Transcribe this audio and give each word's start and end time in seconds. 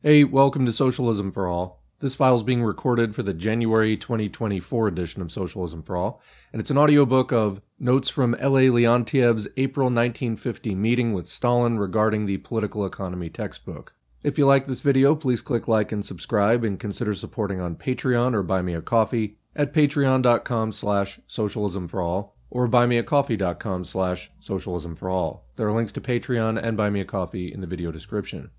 Hey, 0.00 0.22
welcome 0.22 0.64
to 0.64 0.70
Socialism 0.70 1.32
for 1.32 1.48
All. 1.48 1.82
This 1.98 2.14
file 2.14 2.36
is 2.36 2.44
being 2.44 2.62
recorded 2.62 3.16
for 3.16 3.24
the 3.24 3.34
January 3.34 3.96
2024 3.96 4.86
edition 4.86 5.22
of 5.22 5.32
Socialism 5.32 5.82
for 5.82 5.96
All, 5.96 6.22
and 6.52 6.60
it's 6.60 6.70
an 6.70 6.78
audiobook 6.78 7.32
of 7.32 7.60
notes 7.80 8.08
from 8.08 8.36
L.A. 8.36 8.70
Leontiev's 8.70 9.48
April 9.56 9.86
1950 9.86 10.76
meeting 10.76 11.14
with 11.14 11.26
Stalin 11.26 11.80
regarding 11.80 12.26
the 12.26 12.36
political 12.36 12.86
economy 12.86 13.28
textbook. 13.28 13.92
If 14.22 14.38
you 14.38 14.46
like 14.46 14.66
this 14.66 14.82
video, 14.82 15.16
please 15.16 15.42
click 15.42 15.66
like 15.66 15.90
and 15.90 16.04
subscribe 16.04 16.62
and 16.62 16.78
consider 16.78 17.12
supporting 17.12 17.60
on 17.60 17.74
Patreon 17.74 18.34
or 18.34 18.44
buy 18.44 18.62
me 18.62 18.74
a 18.74 18.80
coffee 18.80 19.38
at 19.56 19.72
patreon.com 19.72 20.70
slash 20.70 21.18
socialism 21.26 21.88
for 21.88 22.00
all 22.00 22.36
or 22.50 22.68
buymeacoffee.com 22.68 23.84
slash 23.84 24.30
socialism 24.38 24.94
for 24.94 25.10
all. 25.10 25.48
There 25.56 25.66
are 25.66 25.74
links 25.74 25.90
to 25.92 26.00
Patreon 26.00 26.62
and 26.62 26.76
Buy 26.76 26.88
Me 26.88 27.00
a 27.00 27.04
Coffee 27.04 27.52
in 27.52 27.60
the 27.60 27.66
video 27.66 27.90
description. 27.90 28.50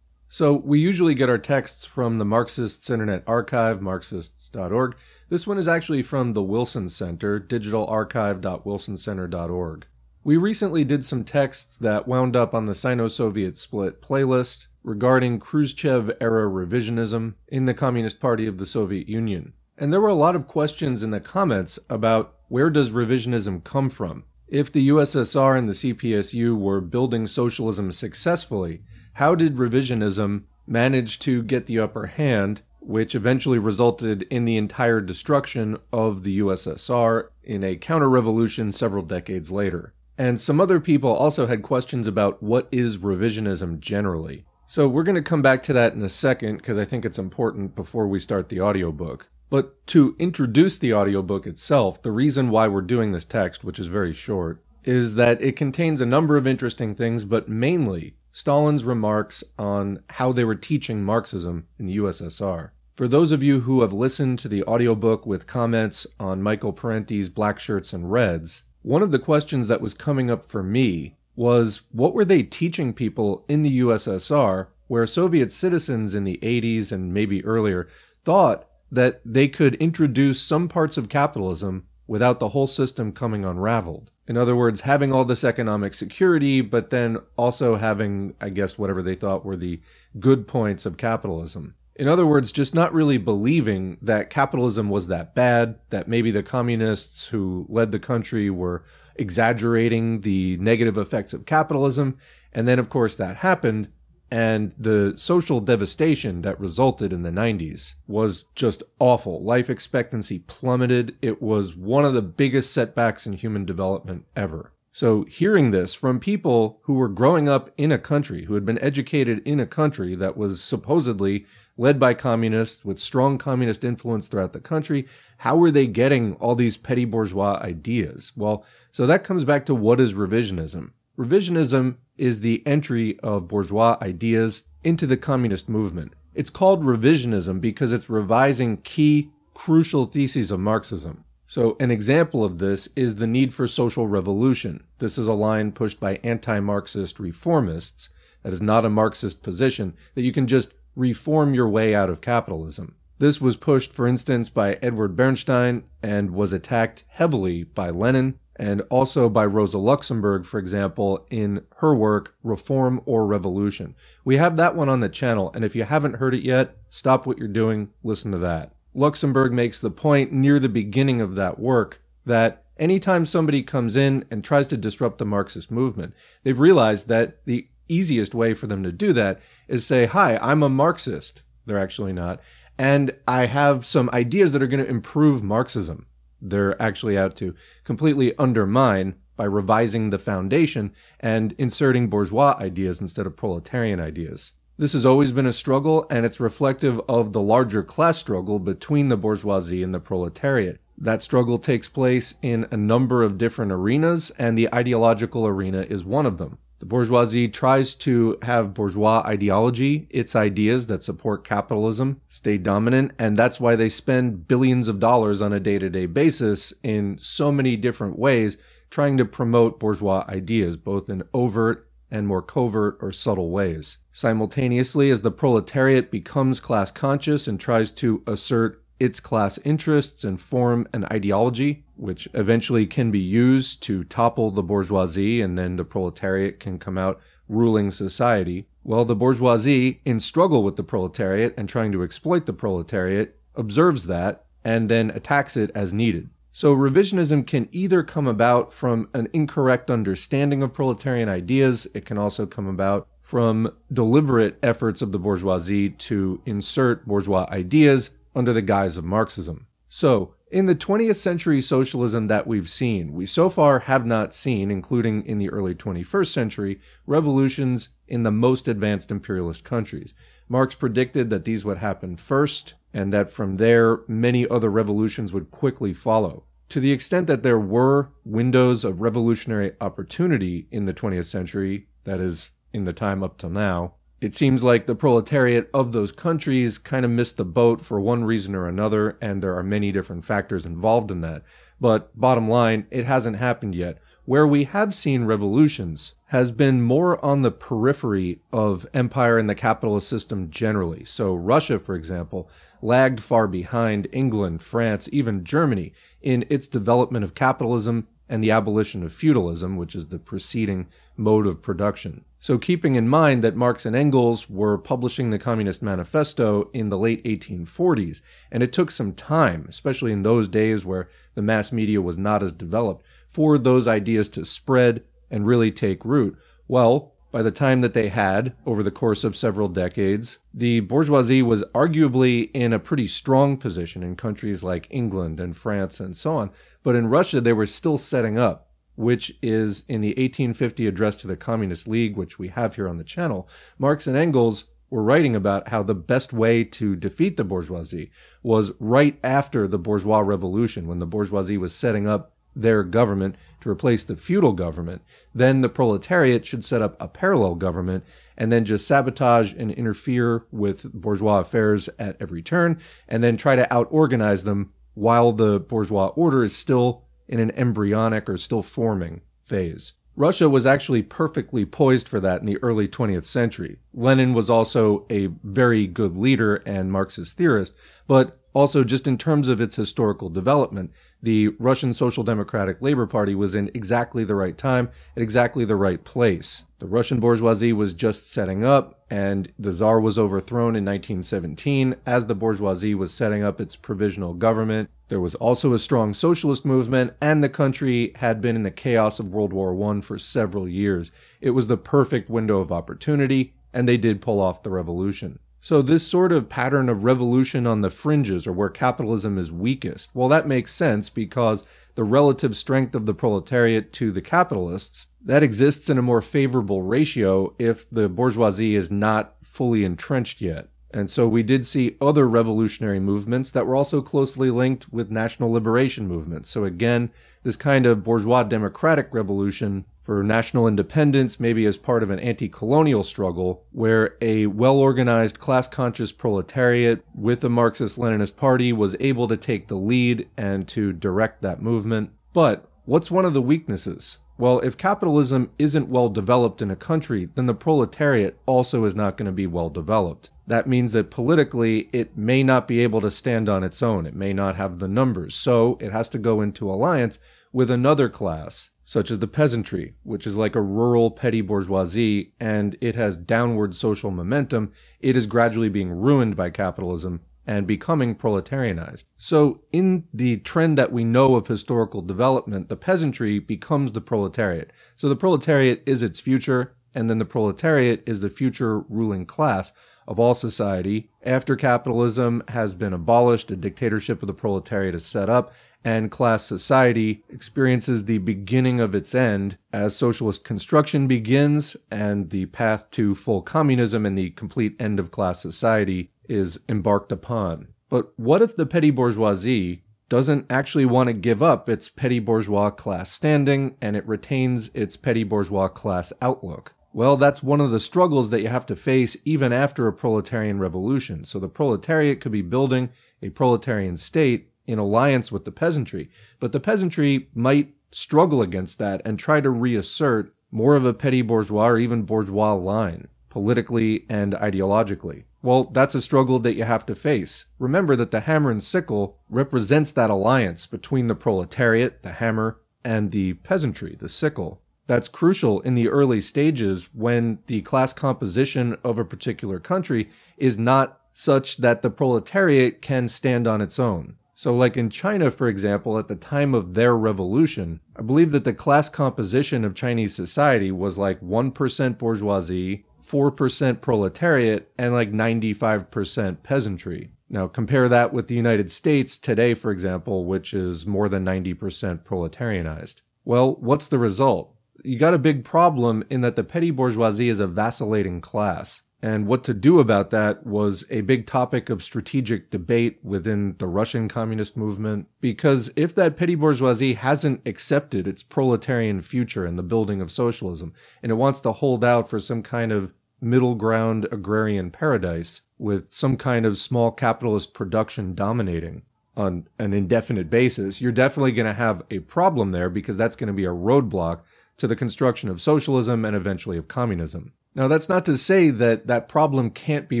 So 0.32 0.52
we 0.54 0.78
usually 0.78 1.16
get 1.16 1.28
our 1.28 1.38
texts 1.38 1.84
from 1.84 2.18
the 2.18 2.24
Marxists 2.24 2.88
Internet 2.88 3.24
Archive, 3.26 3.82
marxists.org. 3.82 4.96
This 5.28 5.44
one 5.44 5.58
is 5.58 5.66
actually 5.66 6.02
from 6.02 6.34
the 6.34 6.42
Wilson 6.42 6.88
Center, 6.88 7.40
digitalarchive.wilsoncenter.org. 7.40 9.86
We 10.22 10.36
recently 10.36 10.84
did 10.84 11.04
some 11.04 11.24
texts 11.24 11.76
that 11.78 12.06
wound 12.06 12.36
up 12.36 12.54
on 12.54 12.66
the 12.66 12.76
Sino-Soviet 12.76 13.56
split 13.56 14.00
playlist 14.00 14.68
regarding 14.84 15.40
Khrushchev 15.40 16.12
era 16.20 16.48
revisionism 16.48 17.34
in 17.48 17.64
the 17.64 17.74
Communist 17.74 18.20
Party 18.20 18.46
of 18.46 18.58
the 18.58 18.66
Soviet 18.66 19.08
Union. 19.08 19.54
And 19.76 19.92
there 19.92 20.00
were 20.00 20.06
a 20.06 20.14
lot 20.14 20.36
of 20.36 20.46
questions 20.46 21.02
in 21.02 21.10
the 21.10 21.18
comments 21.18 21.76
about 21.88 22.36
where 22.46 22.70
does 22.70 22.92
revisionism 22.92 23.64
come 23.64 23.90
from? 23.90 24.22
If 24.46 24.70
the 24.70 24.90
USSR 24.90 25.58
and 25.58 25.68
the 25.68 25.74
CPSU 25.74 26.56
were 26.56 26.80
building 26.80 27.26
socialism 27.26 27.90
successfully, 27.90 28.82
how 29.14 29.34
did 29.34 29.56
revisionism 29.56 30.44
manage 30.66 31.18
to 31.20 31.42
get 31.42 31.66
the 31.66 31.78
upper 31.78 32.06
hand, 32.06 32.62
which 32.80 33.14
eventually 33.14 33.58
resulted 33.58 34.22
in 34.24 34.44
the 34.44 34.56
entire 34.56 35.00
destruction 35.00 35.78
of 35.92 36.22
the 36.22 36.38
USSR 36.38 37.28
in 37.42 37.64
a 37.64 37.76
counter 37.76 38.08
revolution 38.08 38.72
several 38.72 39.02
decades 39.02 39.50
later? 39.50 39.94
And 40.16 40.40
some 40.40 40.60
other 40.60 40.80
people 40.80 41.10
also 41.10 41.46
had 41.46 41.62
questions 41.62 42.06
about 42.06 42.42
what 42.42 42.68
is 42.70 42.98
revisionism 42.98 43.80
generally. 43.80 44.44
So 44.66 44.86
we're 44.86 45.02
going 45.02 45.16
to 45.16 45.22
come 45.22 45.42
back 45.42 45.62
to 45.64 45.72
that 45.72 45.94
in 45.94 46.02
a 46.02 46.08
second 46.08 46.58
because 46.58 46.78
I 46.78 46.84
think 46.84 47.04
it's 47.04 47.18
important 47.18 47.74
before 47.74 48.06
we 48.06 48.18
start 48.18 48.48
the 48.48 48.60
audiobook. 48.60 49.28
But 49.48 49.84
to 49.88 50.14
introduce 50.18 50.78
the 50.78 50.94
audiobook 50.94 51.46
itself, 51.46 52.02
the 52.02 52.12
reason 52.12 52.50
why 52.50 52.68
we're 52.68 52.82
doing 52.82 53.10
this 53.10 53.24
text, 53.24 53.64
which 53.64 53.80
is 53.80 53.88
very 53.88 54.12
short, 54.12 54.62
is 54.84 55.16
that 55.16 55.42
it 55.42 55.56
contains 55.56 56.00
a 56.00 56.06
number 56.06 56.36
of 56.36 56.46
interesting 56.46 56.94
things, 56.94 57.24
but 57.24 57.48
mainly 57.48 58.14
Stalin's 58.32 58.84
remarks 58.84 59.42
on 59.58 60.02
how 60.10 60.32
they 60.32 60.44
were 60.44 60.54
teaching 60.54 61.04
Marxism 61.04 61.66
in 61.78 61.86
the 61.86 61.96
USSR. 61.96 62.70
For 62.94 63.08
those 63.08 63.32
of 63.32 63.42
you 63.42 63.60
who 63.60 63.80
have 63.80 63.92
listened 63.92 64.38
to 64.40 64.48
the 64.48 64.62
audiobook 64.64 65.26
with 65.26 65.46
comments 65.46 66.06
on 66.18 66.42
Michael 66.42 66.72
Parenti's 66.72 67.28
Black 67.28 67.58
Shirts 67.58 67.92
and 67.92 68.10
Reds, 68.10 68.64
one 68.82 69.02
of 69.02 69.10
the 69.10 69.18
questions 69.18 69.68
that 69.68 69.80
was 69.80 69.94
coming 69.94 70.30
up 70.30 70.44
for 70.44 70.62
me 70.62 71.16
was 71.34 71.82
what 71.92 72.12
were 72.12 72.24
they 72.24 72.42
teaching 72.42 72.92
people 72.92 73.44
in 73.48 73.62
the 73.62 73.80
USSR 73.80 74.68
where 74.86 75.06
Soviet 75.06 75.52
citizens 75.52 76.14
in 76.14 76.24
the 76.24 76.38
80s 76.42 76.92
and 76.92 77.14
maybe 77.14 77.44
earlier 77.44 77.88
thought 78.24 78.68
that 78.90 79.20
they 79.24 79.48
could 79.48 79.76
introduce 79.76 80.40
some 80.42 80.68
parts 80.68 80.96
of 80.98 81.08
capitalism 81.08 81.86
without 82.06 82.40
the 82.40 82.48
whole 82.48 82.66
system 82.66 83.12
coming 83.12 83.44
unraveled. 83.44 84.10
In 84.26 84.36
other 84.36 84.54
words, 84.54 84.82
having 84.82 85.12
all 85.12 85.24
this 85.24 85.44
economic 85.44 85.94
security, 85.94 86.60
but 86.60 86.90
then 86.90 87.18
also 87.36 87.76
having, 87.76 88.34
I 88.40 88.50
guess, 88.50 88.78
whatever 88.78 89.02
they 89.02 89.14
thought 89.14 89.44
were 89.44 89.56
the 89.56 89.80
good 90.18 90.46
points 90.46 90.86
of 90.86 90.96
capitalism. 90.96 91.74
In 91.96 92.08
other 92.08 92.26
words, 92.26 92.52
just 92.52 92.74
not 92.74 92.94
really 92.94 93.18
believing 93.18 93.98
that 94.00 94.30
capitalism 94.30 94.88
was 94.88 95.08
that 95.08 95.34
bad, 95.34 95.78
that 95.90 96.08
maybe 96.08 96.30
the 96.30 96.42
communists 96.42 97.28
who 97.28 97.66
led 97.68 97.92
the 97.92 97.98
country 97.98 98.48
were 98.48 98.84
exaggerating 99.16 100.20
the 100.20 100.56
negative 100.58 100.96
effects 100.96 101.34
of 101.34 101.44
capitalism. 101.44 102.16
And 102.52 102.66
then, 102.66 102.78
of 102.78 102.88
course, 102.88 103.16
that 103.16 103.36
happened. 103.36 103.88
And 104.30 104.72
the 104.78 105.14
social 105.16 105.60
devastation 105.60 106.42
that 106.42 106.60
resulted 106.60 107.12
in 107.12 107.22
the 107.22 107.30
90s 107.30 107.94
was 108.06 108.44
just 108.54 108.82
awful. 109.00 109.42
Life 109.42 109.68
expectancy 109.68 110.38
plummeted. 110.38 111.16
It 111.20 111.42
was 111.42 111.74
one 111.74 112.04
of 112.04 112.14
the 112.14 112.22
biggest 112.22 112.72
setbacks 112.72 113.26
in 113.26 113.32
human 113.32 113.64
development 113.64 114.26
ever. 114.36 114.72
So 114.92 115.24
hearing 115.24 115.70
this 115.70 115.94
from 115.94 116.18
people 116.18 116.80
who 116.82 116.94
were 116.94 117.08
growing 117.08 117.48
up 117.48 117.70
in 117.76 117.92
a 117.92 117.98
country, 117.98 118.44
who 118.44 118.54
had 118.54 118.64
been 118.64 118.82
educated 118.82 119.40
in 119.44 119.60
a 119.60 119.66
country 119.66 120.14
that 120.16 120.36
was 120.36 120.62
supposedly 120.62 121.46
led 121.76 121.98
by 121.98 122.12
communists 122.12 122.84
with 122.84 122.98
strong 122.98 123.38
communist 123.38 123.84
influence 123.84 124.28
throughout 124.28 124.52
the 124.52 124.60
country, 124.60 125.06
how 125.38 125.56
were 125.56 125.70
they 125.70 125.86
getting 125.86 126.34
all 126.34 126.54
these 126.54 126.76
petty 126.76 127.04
bourgeois 127.04 127.58
ideas? 127.62 128.32
Well, 128.36 128.64
so 128.90 129.06
that 129.06 129.24
comes 129.24 129.44
back 129.44 129.64
to 129.66 129.74
what 129.74 130.00
is 130.00 130.14
revisionism? 130.14 130.90
Revisionism 131.20 131.96
is 132.16 132.40
the 132.40 132.62
entry 132.64 133.20
of 133.20 133.46
bourgeois 133.46 133.98
ideas 134.00 134.62
into 134.82 135.06
the 135.06 135.18
communist 135.18 135.68
movement. 135.68 136.14
It's 136.34 136.48
called 136.48 136.82
revisionism 136.82 137.60
because 137.60 137.92
it's 137.92 138.08
revising 138.08 138.78
key, 138.78 139.30
crucial 139.52 140.06
theses 140.06 140.50
of 140.50 140.60
Marxism. 140.60 141.24
So, 141.46 141.76
an 141.78 141.90
example 141.90 142.42
of 142.42 142.58
this 142.58 142.88
is 142.96 143.16
the 143.16 143.26
need 143.26 143.52
for 143.52 143.68
social 143.68 144.06
revolution. 144.06 144.82
This 144.96 145.18
is 145.18 145.26
a 145.26 145.34
line 145.34 145.72
pushed 145.72 146.00
by 146.00 146.20
anti 146.24 146.58
Marxist 146.58 147.18
reformists. 147.18 148.08
That 148.42 148.54
is 148.54 148.62
not 148.62 148.86
a 148.86 148.88
Marxist 148.88 149.42
position, 149.42 149.92
that 150.14 150.22
you 150.22 150.32
can 150.32 150.46
just 150.46 150.72
reform 150.96 151.52
your 151.52 151.68
way 151.68 151.94
out 151.94 152.08
of 152.08 152.22
capitalism. 152.22 152.94
This 153.18 153.42
was 153.42 153.56
pushed, 153.56 153.92
for 153.92 154.08
instance, 154.08 154.48
by 154.48 154.78
Edward 154.80 155.16
Bernstein 155.16 155.84
and 156.02 156.30
was 156.30 156.54
attacked 156.54 157.04
heavily 157.08 157.64
by 157.64 157.90
Lenin 157.90 158.38
and 158.60 158.82
also 158.90 159.30
by 159.30 159.46
Rosa 159.46 159.78
Luxemburg, 159.78 160.44
for 160.44 160.58
example, 160.58 161.26
in 161.30 161.62
her 161.76 161.94
work, 161.94 162.36
Reform 162.42 163.00
or 163.06 163.26
Revolution. 163.26 163.96
We 164.22 164.36
have 164.36 164.58
that 164.58 164.76
one 164.76 164.90
on 164.90 165.00
the 165.00 165.08
channel, 165.08 165.50
and 165.54 165.64
if 165.64 165.74
you 165.74 165.84
haven't 165.84 166.16
heard 166.16 166.34
it 166.34 166.42
yet, 166.42 166.76
stop 166.90 167.24
what 167.24 167.38
you're 167.38 167.48
doing, 167.48 167.88
listen 168.02 168.30
to 168.32 168.38
that. 168.38 168.74
Luxemburg 168.92 169.52
makes 169.52 169.80
the 169.80 169.90
point 169.90 170.30
near 170.30 170.58
the 170.58 170.68
beginning 170.68 171.22
of 171.22 171.36
that 171.36 171.58
work 171.58 172.02
that 172.26 172.64
anytime 172.76 173.24
somebody 173.24 173.62
comes 173.62 173.96
in 173.96 174.26
and 174.30 174.44
tries 174.44 174.66
to 174.66 174.76
disrupt 174.76 175.16
the 175.16 175.24
Marxist 175.24 175.70
movement, 175.70 176.12
they've 176.42 176.60
realized 176.60 177.08
that 177.08 177.42
the 177.46 177.66
easiest 177.88 178.34
way 178.34 178.52
for 178.52 178.66
them 178.66 178.82
to 178.82 178.92
do 178.92 179.14
that 179.14 179.40
is 179.68 179.86
say, 179.86 180.04
Hi, 180.04 180.36
I'm 180.36 180.62
a 180.62 180.68
Marxist. 180.68 181.42
They're 181.64 181.78
actually 181.78 182.12
not. 182.12 182.42
And 182.78 183.14
I 183.26 183.46
have 183.46 183.86
some 183.86 184.10
ideas 184.12 184.52
that 184.52 184.62
are 184.62 184.66
going 184.66 184.84
to 184.84 184.90
improve 184.90 185.42
Marxism 185.42 186.06
they're 186.40 186.80
actually 186.80 187.16
out 187.18 187.36
to 187.36 187.54
completely 187.84 188.36
undermine 188.38 189.16
by 189.36 189.44
revising 189.44 190.10
the 190.10 190.18
foundation 190.18 190.92
and 191.18 191.52
inserting 191.58 192.08
bourgeois 192.08 192.54
ideas 192.58 193.00
instead 193.00 193.26
of 193.26 193.36
proletarian 193.36 193.98
ideas. 193.98 194.52
This 194.76 194.92
has 194.94 195.04
always 195.04 195.32
been 195.32 195.46
a 195.46 195.52
struggle, 195.52 196.06
and 196.10 196.24
it's 196.24 196.40
reflective 196.40 197.00
of 197.08 197.32
the 197.32 197.40
larger 197.40 197.82
class 197.82 198.16
struggle 198.18 198.58
between 198.58 199.08
the 199.08 199.16
bourgeoisie 199.16 199.82
and 199.82 199.92
the 199.92 200.00
proletariat. 200.00 200.80
That 200.96 201.22
struggle 201.22 201.58
takes 201.58 201.88
place 201.88 202.34
in 202.40 202.66
a 202.70 202.76
number 202.76 203.22
of 203.22 203.38
different 203.38 203.72
arenas, 203.72 204.30
and 204.38 204.56
the 204.56 204.72
ideological 204.74 205.46
arena 205.46 205.82
is 205.82 206.04
one 206.04 206.26
of 206.26 206.38
them. 206.38 206.58
The 206.80 206.86
bourgeoisie 206.86 207.48
tries 207.48 207.94
to 207.96 208.38
have 208.40 208.72
bourgeois 208.72 209.22
ideology, 209.26 210.08
its 210.08 210.34
ideas 210.34 210.86
that 210.86 211.02
support 211.02 211.44
capitalism, 211.44 212.22
stay 212.26 212.56
dominant, 212.56 213.12
and 213.18 213.36
that's 213.36 213.60
why 213.60 213.76
they 213.76 213.90
spend 213.90 214.48
billions 214.48 214.88
of 214.88 214.98
dollars 214.98 215.42
on 215.42 215.52
a 215.52 215.60
day 215.60 215.78
to 215.78 215.90
day 215.90 216.06
basis 216.06 216.72
in 216.82 217.18
so 217.18 217.52
many 217.52 217.76
different 217.76 218.18
ways 218.18 218.56
trying 218.88 219.18
to 219.18 219.26
promote 219.26 219.78
bourgeois 219.78 220.24
ideas, 220.26 220.78
both 220.78 221.10
in 221.10 221.22
overt 221.34 221.86
and 222.10 222.26
more 222.26 222.42
covert 222.42 222.96
or 223.00 223.12
subtle 223.12 223.50
ways. 223.50 223.98
Simultaneously, 224.10 225.10
as 225.10 225.20
the 225.20 225.30
proletariat 225.30 226.10
becomes 226.10 226.60
class 226.60 226.90
conscious 226.90 227.46
and 227.46 227.60
tries 227.60 227.92
to 227.92 228.22
assert 228.26 228.82
its 229.00 229.18
class 229.18 229.58
interests 229.64 230.22
and 230.22 230.38
form 230.38 230.86
an 230.92 231.06
ideology, 231.06 231.84
which 231.96 232.28
eventually 232.34 232.86
can 232.86 233.10
be 233.10 233.18
used 233.18 233.82
to 233.82 234.04
topple 234.04 234.50
the 234.50 234.62
bourgeoisie 234.62 235.40
and 235.40 235.58
then 235.58 235.76
the 235.76 235.84
proletariat 235.84 236.60
can 236.60 236.78
come 236.78 236.98
out 236.98 237.18
ruling 237.48 237.90
society. 237.90 238.66
Well, 238.84 239.06
the 239.06 239.16
bourgeoisie, 239.16 240.00
in 240.04 240.20
struggle 240.20 240.62
with 240.62 240.76
the 240.76 240.84
proletariat 240.84 241.54
and 241.56 241.68
trying 241.68 241.92
to 241.92 242.02
exploit 242.02 242.46
the 242.46 242.52
proletariat, 242.52 243.38
observes 243.56 244.04
that 244.04 244.44
and 244.64 244.88
then 244.88 245.10
attacks 245.10 245.56
it 245.56 245.70
as 245.74 245.92
needed. 245.92 246.28
So 246.52 246.74
revisionism 246.74 247.46
can 247.46 247.68
either 247.72 248.02
come 248.02 248.26
about 248.26 248.72
from 248.72 249.08
an 249.14 249.28
incorrect 249.32 249.90
understanding 249.90 250.62
of 250.62 250.74
proletarian 250.74 251.28
ideas, 251.28 251.86
it 251.94 252.04
can 252.04 252.18
also 252.18 252.44
come 252.44 252.66
about 252.66 253.08
from 253.20 253.72
deliberate 253.92 254.58
efforts 254.62 255.00
of 255.00 255.12
the 255.12 255.18
bourgeoisie 255.18 255.90
to 255.90 256.42
insert 256.44 257.06
bourgeois 257.06 257.46
ideas 257.48 258.10
under 258.34 258.52
the 258.52 258.62
guise 258.62 258.96
of 258.96 259.04
Marxism. 259.04 259.66
So, 259.88 260.34
in 260.50 260.66
the 260.66 260.74
20th 260.74 261.16
century 261.16 261.60
socialism 261.60 262.26
that 262.28 262.46
we've 262.46 262.68
seen, 262.68 263.12
we 263.12 263.26
so 263.26 263.48
far 263.48 263.80
have 263.80 264.04
not 264.04 264.34
seen, 264.34 264.70
including 264.70 265.24
in 265.26 265.38
the 265.38 265.50
early 265.50 265.74
21st 265.74 266.32
century, 266.32 266.80
revolutions 267.06 267.90
in 268.08 268.22
the 268.22 268.32
most 268.32 268.66
advanced 268.68 269.10
imperialist 269.10 269.64
countries. 269.64 270.14
Marx 270.48 270.74
predicted 270.74 271.30
that 271.30 271.44
these 271.44 271.64
would 271.64 271.78
happen 271.78 272.16
first, 272.16 272.74
and 272.92 273.12
that 273.12 273.30
from 273.30 273.56
there, 273.56 274.00
many 274.08 274.48
other 274.48 274.70
revolutions 274.70 275.32
would 275.32 275.50
quickly 275.50 275.92
follow. 275.92 276.44
To 276.70 276.80
the 276.80 276.92
extent 276.92 277.26
that 277.26 277.42
there 277.42 277.58
were 277.58 278.10
windows 278.24 278.84
of 278.84 279.00
revolutionary 279.00 279.72
opportunity 279.80 280.68
in 280.70 280.84
the 280.84 280.94
20th 280.94 281.26
century, 281.26 281.88
that 282.04 282.20
is, 282.20 282.50
in 282.72 282.84
the 282.84 282.92
time 282.92 283.22
up 283.22 283.38
till 283.38 283.50
now, 283.50 283.94
it 284.20 284.34
seems 284.34 284.62
like 284.62 284.86
the 284.86 284.94
proletariat 284.94 285.70
of 285.72 285.92
those 285.92 286.12
countries 286.12 286.76
kind 286.76 287.04
of 287.04 287.10
missed 287.10 287.38
the 287.38 287.44
boat 287.44 287.80
for 287.80 287.98
one 287.98 288.24
reason 288.24 288.54
or 288.54 288.68
another, 288.68 289.16
and 289.22 289.42
there 289.42 289.56
are 289.56 289.62
many 289.62 289.92
different 289.92 290.24
factors 290.24 290.66
involved 290.66 291.10
in 291.10 291.22
that. 291.22 291.42
But 291.80 292.18
bottom 292.18 292.48
line, 292.48 292.86
it 292.90 293.06
hasn't 293.06 293.36
happened 293.36 293.74
yet. 293.74 293.98
Where 294.26 294.46
we 294.46 294.64
have 294.64 294.92
seen 294.92 295.24
revolutions 295.24 296.14
has 296.26 296.52
been 296.52 296.82
more 296.82 297.22
on 297.24 297.40
the 297.40 297.50
periphery 297.50 298.42
of 298.52 298.86
empire 298.92 299.38
and 299.38 299.48
the 299.48 299.54
capitalist 299.54 300.08
system 300.08 300.50
generally. 300.50 301.02
So 301.02 301.34
Russia, 301.34 301.78
for 301.78 301.94
example, 301.94 302.50
lagged 302.82 303.20
far 303.20 303.48
behind 303.48 304.06
England, 304.12 304.62
France, 304.62 305.08
even 305.10 305.44
Germany 305.44 305.92
in 306.20 306.44
its 306.50 306.68
development 306.68 307.24
of 307.24 307.34
capitalism 307.34 308.06
and 308.28 308.44
the 308.44 308.50
abolition 308.52 309.02
of 309.02 309.12
feudalism, 309.12 309.76
which 309.76 309.96
is 309.96 310.08
the 310.08 310.18
preceding 310.18 310.86
mode 311.16 311.46
of 311.46 311.62
production. 311.62 312.24
So, 312.42 312.56
keeping 312.56 312.94
in 312.94 313.06
mind 313.06 313.44
that 313.44 313.54
Marx 313.54 313.84
and 313.84 313.94
Engels 313.94 314.48
were 314.48 314.78
publishing 314.78 315.28
the 315.28 315.38
Communist 315.38 315.82
Manifesto 315.82 316.70
in 316.72 316.88
the 316.88 316.96
late 316.96 317.22
1840s, 317.24 318.22
and 318.50 318.62
it 318.62 318.72
took 318.72 318.90
some 318.90 319.12
time, 319.12 319.66
especially 319.68 320.10
in 320.10 320.22
those 320.22 320.48
days 320.48 320.82
where 320.82 321.10
the 321.34 321.42
mass 321.42 321.70
media 321.70 322.00
was 322.00 322.16
not 322.16 322.42
as 322.42 322.54
developed, 322.54 323.04
for 323.28 323.58
those 323.58 323.86
ideas 323.86 324.30
to 324.30 324.46
spread 324.46 325.04
and 325.30 325.46
really 325.46 325.70
take 325.70 326.02
root, 326.02 326.38
well, 326.66 327.12
by 327.30 327.42
the 327.42 327.50
time 327.50 327.82
that 327.82 327.92
they 327.92 328.08
had, 328.08 328.54
over 328.64 328.82
the 328.82 328.90
course 328.90 329.22
of 329.22 329.36
several 329.36 329.68
decades, 329.68 330.38
the 330.54 330.80
bourgeoisie 330.80 331.42
was 331.42 331.62
arguably 331.74 332.50
in 332.54 332.72
a 332.72 332.78
pretty 332.78 333.06
strong 333.06 333.58
position 333.58 334.02
in 334.02 334.16
countries 334.16 334.62
like 334.62 334.88
England 334.88 335.38
and 335.40 335.54
France 335.54 336.00
and 336.00 336.16
so 336.16 336.32
on. 336.32 336.50
But 336.82 336.96
in 336.96 337.08
Russia, 337.08 337.40
they 337.40 337.52
were 337.52 337.66
still 337.66 337.98
setting 337.98 338.38
up 338.38 338.69
which 339.00 339.32
is 339.40 339.82
in 339.88 340.02
the 340.02 340.10
1850 340.10 340.86
address 340.86 341.16
to 341.16 341.26
the 341.26 341.36
Communist 341.36 341.88
League, 341.88 342.16
which 342.16 342.38
we 342.38 342.48
have 342.48 342.74
here 342.74 342.86
on 342.86 342.98
the 342.98 343.04
channel, 343.04 343.48
Marx 343.78 344.06
and 344.06 344.14
Engels 344.14 344.66
were 344.90 345.02
writing 345.02 345.34
about 345.34 345.68
how 345.68 345.82
the 345.82 345.94
best 345.94 346.34
way 346.34 346.64
to 346.64 346.94
defeat 346.96 347.38
the 347.38 347.44
bourgeoisie 347.44 348.10
was 348.42 348.72
right 348.78 349.18
after 349.24 349.66
the 349.66 349.78
bourgeois 349.78 350.18
revolution, 350.20 350.86
when 350.86 350.98
the 350.98 351.06
bourgeoisie 351.06 351.56
was 351.56 351.74
setting 351.74 352.06
up 352.06 352.34
their 352.54 352.82
government 352.82 353.36
to 353.62 353.70
replace 353.70 354.04
the 354.04 354.16
feudal 354.16 354.52
government. 354.52 355.00
Then 355.34 355.62
the 355.62 355.68
proletariat 355.70 356.44
should 356.44 356.64
set 356.64 356.82
up 356.82 357.00
a 357.00 357.08
parallel 357.08 357.54
government 357.54 358.04
and 358.36 358.52
then 358.52 358.66
just 358.66 358.86
sabotage 358.86 359.54
and 359.54 359.70
interfere 359.70 360.44
with 360.50 360.92
bourgeois 360.92 361.40
affairs 361.40 361.88
at 361.98 362.16
every 362.20 362.42
turn 362.42 362.78
and 363.08 363.24
then 363.24 363.38
try 363.38 363.56
to 363.56 363.72
out 363.72 363.88
organize 363.90 364.44
them 364.44 364.74
while 364.92 365.32
the 365.32 365.58
bourgeois 365.58 366.08
order 366.08 366.44
is 366.44 366.54
still 366.54 367.06
in 367.30 367.38
an 367.38 367.52
embryonic 367.52 368.28
or 368.28 368.36
still 368.36 368.60
forming 368.60 369.22
phase. 369.44 369.94
Russia 370.16 370.48
was 370.48 370.66
actually 370.66 371.02
perfectly 371.02 371.64
poised 371.64 372.08
for 372.08 372.20
that 372.20 372.40
in 372.40 372.46
the 372.46 372.58
early 372.62 372.88
20th 372.88 373.24
century. 373.24 373.78
Lenin 373.94 374.34
was 374.34 374.50
also 374.50 375.06
a 375.08 375.28
very 375.44 375.86
good 375.86 376.16
leader 376.16 376.56
and 376.66 376.92
Marxist 376.92 377.38
theorist, 377.38 377.72
but 378.06 378.39
also 378.52 378.84
just 378.84 379.06
in 379.06 379.18
terms 379.18 379.48
of 379.48 379.60
its 379.60 379.76
historical 379.76 380.28
development, 380.28 380.92
the 381.22 381.48
Russian 381.58 381.92
Social 381.92 382.24
Democratic 382.24 382.80
Labor 382.80 383.06
Party 383.06 383.34
was 383.34 383.54
in 383.54 383.70
exactly 383.74 384.24
the 384.24 384.34
right 384.34 384.56
time 384.56 384.90
at 385.16 385.22
exactly 385.22 385.64
the 385.64 385.76
right 385.76 386.02
place. 386.02 386.64
The 386.78 386.86
Russian 386.86 387.20
bourgeoisie 387.20 387.72
was 387.72 387.92
just 387.92 388.30
setting 388.32 388.64
up, 388.64 389.04
and 389.10 389.52
the 389.58 389.72
Tsar 389.72 390.00
was 390.00 390.18
overthrown 390.18 390.76
in 390.76 390.84
1917 390.84 391.96
as 392.06 392.26
the 392.26 392.34
bourgeoisie 392.34 392.94
was 392.94 393.12
setting 393.12 393.42
up 393.42 393.60
its 393.60 393.76
provisional 393.76 394.32
government. 394.32 394.88
There 395.08 395.20
was 395.20 395.34
also 395.34 395.74
a 395.74 395.78
strong 395.78 396.14
socialist 396.14 396.64
movement, 396.64 397.12
and 397.20 397.44
the 397.44 397.48
country 397.48 398.12
had 398.16 398.40
been 398.40 398.56
in 398.56 398.62
the 398.62 398.70
chaos 398.70 399.20
of 399.20 399.28
World 399.28 399.52
War 399.52 399.78
I 399.90 400.00
for 400.00 400.18
several 400.18 400.68
years. 400.68 401.12
It 401.40 401.50
was 401.50 401.66
the 401.66 401.76
perfect 401.76 402.30
window 402.30 402.60
of 402.60 402.72
opportunity, 402.72 403.52
and 403.72 403.86
they 403.86 403.96
did 403.96 404.22
pull 404.22 404.40
off 404.40 404.62
the 404.62 404.70
revolution. 404.70 405.38
So, 405.62 405.82
this 405.82 406.06
sort 406.06 406.32
of 406.32 406.48
pattern 406.48 406.88
of 406.88 407.04
revolution 407.04 407.66
on 407.66 407.82
the 407.82 407.90
fringes 407.90 408.46
or 408.46 408.52
where 408.52 408.70
capitalism 408.70 409.36
is 409.36 409.52
weakest, 409.52 410.10
well, 410.14 410.28
that 410.28 410.48
makes 410.48 410.72
sense 410.72 411.10
because 411.10 411.64
the 411.96 412.04
relative 412.04 412.56
strength 412.56 412.94
of 412.94 413.04
the 413.04 413.12
proletariat 413.12 413.92
to 413.94 414.10
the 414.10 414.22
capitalists, 414.22 415.08
that 415.22 415.42
exists 415.42 415.90
in 415.90 415.98
a 415.98 416.02
more 416.02 416.22
favorable 416.22 416.82
ratio 416.82 417.54
if 417.58 417.88
the 417.90 418.08
bourgeoisie 418.08 418.74
is 418.74 418.90
not 418.90 419.36
fully 419.42 419.84
entrenched 419.84 420.40
yet. 420.40 420.68
And 420.92 421.10
so 421.10 421.28
we 421.28 421.42
did 421.42 421.64
see 421.64 421.96
other 422.00 422.28
revolutionary 422.28 423.00
movements 423.00 423.50
that 423.52 423.66
were 423.66 423.76
also 423.76 424.02
closely 424.02 424.50
linked 424.50 424.92
with 424.92 425.10
national 425.10 425.52
liberation 425.52 426.08
movements. 426.08 426.48
So 426.48 426.64
again, 426.64 427.10
this 427.42 427.56
kind 427.56 427.86
of 427.86 428.02
bourgeois 428.02 428.42
democratic 428.42 429.12
revolution 429.12 429.84
for 430.00 430.24
national 430.24 430.66
independence, 430.66 431.38
maybe 431.38 431.64
as 431.66 431.76
part 431.76 432.02
of 432.02 432.10
an 432.10 432.18
anti 432.18 432.48
colonial 432.48 433.04
struggle, 433.04 433.64
where 433.70 434.16
a 434.20 434.46
well 434.46 434.78
organized 434.78 435.38
class 435.38 435.68
conscious 435.68 436.10
proletariat 436.10 437.04
with 437.14 437.40
the 437.40 437.50
Marxist 437.50 437.98
Leninist 437.98 438.36
Party 438.36 438.72
was 438.72 438.96
able 438.98 439.28
to 439.28 439.36
take 439.36 439.68
the 439.68 439.76
lead 439.76 440.28
and 440.36 440.66
to 440.68 440.92
direct 440.92 441.42
that 441.42 441.62
movement. 441.62 442.10
But 442.32 442.68
what's 442.84 443.10
one 443.10 443.24
of 443.24 443.34
the 443.34 443.42
weaknesses? 443.42 444.18
Well, 444.40 444.60
if 444.60 444.78
capitalism 444.78 445.50
isn't 445.58 445.90
well 445.90 446.08
developed 446.08 446.62
in 446.62 446.70
a 446.70 446.76
country, 446.76 447.28
then 447.34 447.44
the 447.44 447.52
proletariat 447.52 448.38
also 448.46 448.84
is 448.86 448.96
not 448.96 449.18
going 449.18 449.26
to 449.26 449.32
be 449.32 449.46
well 449.46 449.68
developed. 449.68 450.30
That 450.46 450.66
means 450.66 450.92
that 450.92 451.10
politically 451.10 451.90
it 451.92 452.16
may 452.16 452.42
not 452.42 452.66
be 452.66 452.80
able 452.80 453.02
to 453.02 453.10
stand 453.10 453.50
on 453.50 453.62
its 453.62 453.82
own. 453.82 454.06
It 454.06 454.14
may 454.14 454.32
not 454.32 454.56
have 454.56 454.78
the 454.78 454.88
numbers. 454.88 455.34
So 455.34 455.76
it 455.78 455.92
has 455.92 456.08
to 456.08 456.18
go 456.18 456.40
into 456.40 456.70
alliance 456.70 457.18
with 457.52 457.70
another 457.70 458.08
class 458.08 458.70
such 458.86 459.10
as 459.10 459.18
the 459.18 459.28
peasantry, 459.28 459.94
which 460.04 460.26
is 460.26 460.38
like 460.38 460.56
a 460.56 460.62
rural 460.62 461.10
petty 461.10 461.42
bourgeoisie, 461.42 462.32
and 462.40 462.78
it 462.80 462.94
has 462.94 463.18
downward 463.18 463.74
social 463.74 464.10
momentum, 464.10 464.72
it 465.00 465.18
is 465.18 465.26
gradually 465.26 465.68
being 465.68 465.92
ruined 465.92 466.34
by 466.34 466.48
capitalism 466.48 467.20
and 467.46 467.66
becoming 467.66 468.14
proletarianized. 468.14 469.04
So, 469.16 469.62
in 469.72 470.04
the 470.12 470.38
trend 470.38 470.78
that 470.78 470.92
we 470.92 471.04
know 471.04 471.34
of 471.34 471.46
historical 471.46 472.02
development, 472.02 472.68
the 472.68 472.76
peasantry 472.76 473.38
becomes 473.38 473.92
the 473.92 474.00
proletariat. 474.00 474.72
So, 474.96 475.08
the 475.08 475.16
proletariat 475.16 475.82
is 475.86 476.02
its 476.02 476.20
future, 476.20 476.74
and 476.94 477.08
then 477.08 477.18
the 477.18 477.24
proletariat 477.24 478.02
is 478.06 478.20
the 478.20 478.30
future 478.30 478.80
ruling 478.80 479.26
class 479.26 479.72
of 480.06 480.18
all 480.18 480.34
society. 480.34 481.10
After 481.22 481.56
capitalism 481.56 482.42
has 482.48 482.74
been 482.74 482.92
abolished, 482.92 483.50
a 483.50 483.56
dictatorship 483.56 484.22
of 484.22 484.26
the 484.26 484.34
proletariat 484.34 484.94
is 484.94 485.06
set 485.06 485.28
up, 485.28 485.52
and 485.84 486.10
class 486.10 486.44
society 486.44 487.22
experiences 487.28 488.04
the 488.04 488.18
beginning 488.18 488.80
of 488.80 488.94
its 488.94 489.14
end 489.14 489.56
as 489.72 489.96
socialist 489.96 490.44
construction 490.44 491.06
begins 491.06 491.76
and 491.90 492.30
the 492.30 492.46
path 492.46 492.90
to 492.90 493.14
full 493.14 493.42
communism 493.42 494.04
and 494.04 494.16
the 494.16 494.30
complete 494.30 494.76
end 494.80 494.98
of 494.98 495.10
class 495.10 495.40
society 495.40 496.10
is 496.28 496.60
embarked 496.68 497.12
upon. 497.12 497.68
But 497.88 498.12
what 498.16 498.42
if 498.42 498.54
the 498.54 498.66
petty 498.66 498.90
bourgeoisie 498.90 499.82
doesn't 500.08 500.46
actually 500.50 500.86
want 500.86 501.08
to 501.08 501.12
give 501.12 501.42
up 501.42 501.68
its 501.68 501.88
petty 501.88 502.18
bourgeois 502.18 502.70
class 502.70 503.10
standing 503.10 503.76
and 503.80 503.96
it 503.96 504.06
retains 504.06 504.70
its 504.74 504.96
petty 504.96 505.24
bourgeois 505.24 505.68
class 505.68 506.12
outlook? 506.20 506.74
Well, 506.92 507.16
that's 507.16 507.42
one 507.42 507.60
of 507.60 507.70
the 507.70 507.78
struggles 507.78 508.30
that 508.30 508.40
you 508.40 508.48
have 508.48 508.66
to 508.66 508.76
face 508.76 509.16
even 509.24 509.52
after 509.52 509.86
a 509.86 509.92
proletarian 509.92 510.58
revolution. 510.58 511.24
So 511.24 511.38
the 511.38 511.48
proletariat 511.48 512.20
could 512.20 512.32
be 512.32 512.42
building 512.42 512.90
a 513.22 513.30
proletarian 513.30 513.96
state 513.96 514.49
in 514.66 514.78
alliance 514.78 515.30
with 515.30 515.44
the 515.44 515.52
peasantry. 515.52 516.10
But 516.38 516.52
the 516.52 516.60
peasantry 516.60 517.28
might 517.34 517.74
struggle 517.92 518.42
against 518.42 518.78
that 518.78 519.02
and 519.04 519.18
try 519.18 519.40
to 519.40 519.50
reassert 519.50 520.34
more 520.50 520.76
of 520.76 520.84
a 520.84 520.94
petty 520.94 521.22
bourgeois 521.22 521.68
or 521.68 521.78
even 521.78 522.02
bourgeois 522.02 522.54
line, 522.54 523.08
politically 523.28 524.04
and 524.08 524.34
ideologically. 524.34 525.24
Well, 525.42 525.64
that's 525.64 525.94
a 525.94 526.02
struggle 526.02 526.38
that 526.40 526.54
you 526.54 526.64
have 526.64 526.84
to 526.86 526.94
face. 526.94 527.46
Remember 527.58 527.96
that 527.96 528.10
the 528.10 528.20
hammer 528.20 528.50
and 528.50 528.62
sickle 528.62 529.18
represents 529.28 529.92
that 529.92 530.10
alliance 530.10 530.66
between 530.66 531.06
the 531.06 531.14
proletariat, 531.14 532.02
the 532.02 532.12
hammer, 532.12 532.60
and 532.84 533.10
the 533.10 533.34
peasantry, 533.34 533.96
the 533.98 534.08
sickle. 534.08 534.60
That's 534.86 535.08
crucial 535.08 535.60
in 535.60 535.74
the 535.74 535.88
early 535.88 536.20
stages 536.20 536.88
when 536.92 537.38
the 537.46 537.62
class 537.62 537.92
composition 537.92 538.76
of 538.82 538.98
a 538.98 539.04
particular 539.04 539.60
country 539.60 540.10
is 540.36 540.58
not 540.58 541.00
such 541.12 541.58
that 541.58 541.82
the 541.82 541.90
proletariat 541.90 542.82
can 542.82 543.08
stand 543.08 543.46
on 543.46 543.60
its 543.60 543.78
own. 543.78 544.16
So, 544.40 544.54
like 544.54 544.78
in 544.78 544.88
China, 544.88 545.30
for 545.30 545.48
example, 545.48 545.98
at 545.98 546.08
the 546.08 546.16
time 546.16 546.54
of 546.54 546.72
their 546.72 546.96
revolution, 546.96 547.80
I 547.94 548.00
believe 548.00 548.32
that 548.32 548.44
the 548.44 548.54
class 548.54 548.88
composition 548.88 549.66
of 549.66 549.74
Chinese 549.74 550.14
society 550.14 550.72
was 550.72 550.96
like 550.96 551.20
1% 551.20 551.98
bourgeoisie, 551.98 552.86
4% 553.04 553.80
proletariat, 553.82 554.72
and 554.78 554.94
like 554.94 555.12
95% 555.12 556.42
peasantry. 556.42 557.10
Now, 557.28 557.48
compare 557.48 557.86
that 557.90 558.14
with 558.14 558.28
the 558.28 558.34
United 558.34 558.70
States 558.70 559.18
today, 559.18 559.52
for 559.52 559.70
example, 559.70 560.24
which 560.24 560.54
is 560.54 560.86
more 560.86 561.10
than 561.10 561.22
90% 561.22 562.02
proletarianized. 562.04 563.02
Well, 563.26 563.56
what's 563.56 563.88
the 563.88 563.98
result? 563.98 564.54
You 564.82 564.98
got 564.98 565.12
a 565.12 565.18
big 565.18 565.44
problem 565.44 566.02
in 566.08 566.22
that 566.22 566.36
the 566.36 566.44
petty 566.44 566.70
bourgeoisie 566.70 567.28
is 567.28 567.40
a 567.40 567.46
vacillating 567.46 568.22
class. 568.22 568.80
And 569.02 569.26
what 569.26 569.44
to 569.44 569.54
do 569.54 569.80
about 569.80 570.10
that 570.10 570.46
was 570.46 570.84
a 570.90 571.00
big 571.00 571.26
topic 571.26 571.70
of 571.70 571.82
strategic 571.82 572.50
debate 572.50 572.98
within 573.02 573.56
the 573.58 573.66
Russian 573.66 574.08
communist 574.08 574.56
movement. 574.56 575.08
Because 575.20 575.70
if 575.74 575.94
that 575.94 576.16
petty 576.16 576.34
bourgeoisie 576.34 576.94
hasn't 576.94 577.46
accepted 577.46 578.06
its 578.06 578.22
proletarian 578.22 579.00
future 579.00 579.46
in 579.46 579.56
the 579.56 579.62
building 579.62 580.02
of 580.02 580.10
socialism, 580.10 580.74
and 581.02 581.10
it 581.10 581.14
wants 581.14 581.40
to 581.42 581.52
hold 581.52 581.82
out 581.82 582.10
for 582.10 582.20
some 582.20 582.42
kind 582.42 582.72
of 582.72 582.92
middle 583.22 583.54
ground 583.54 584.06
agrarian 584.12 584.70
paradise 584.70 585.42
with 585.58 585.92
some 585.92 586.16
kind 586.16 586.44
of 586.44 586.58
small 586.58 586.90
capitalist 586.90 587.54
production 587.54 588.14
dominating 588.14 588.82
on 589.16 589.46
an 589.58 589.72
indefinite 589.72 590.30
basis, 590.30 590.80
you're 590.80 590.92
definitely 590.92 591.32
going 591.32 591.46
to 591.46 591.52
have 591.52 591.82
a 591.90 591.98
problem 592.00 592.52
there 592.52 592.70
because 592.70 592.96
that's 592.96 593.16
going 593.16 593.26
to 593.26 593.32
be 593.32 593.44
a 593.44 593.48
roadblock 593.48 594.20
to 594.56 594.66
the 594.66 594.76
construction 594.76 595.28
of 595.28 595.40
socialism 595.40 596.04
and 596.04 596.16
eventually 596.16 596.56
of 596.56 596.68
communism. 596.68 597.32
Now, 597.54 597.66
that's 597.68 597.88
not 597.88 598.06
to 598.06 598.16
say 598.16 598.50
that 598.50 598.86
that 598.86 599.08
problem 599.08 599.50
can't 599.50 599.88
be 599.88 600.00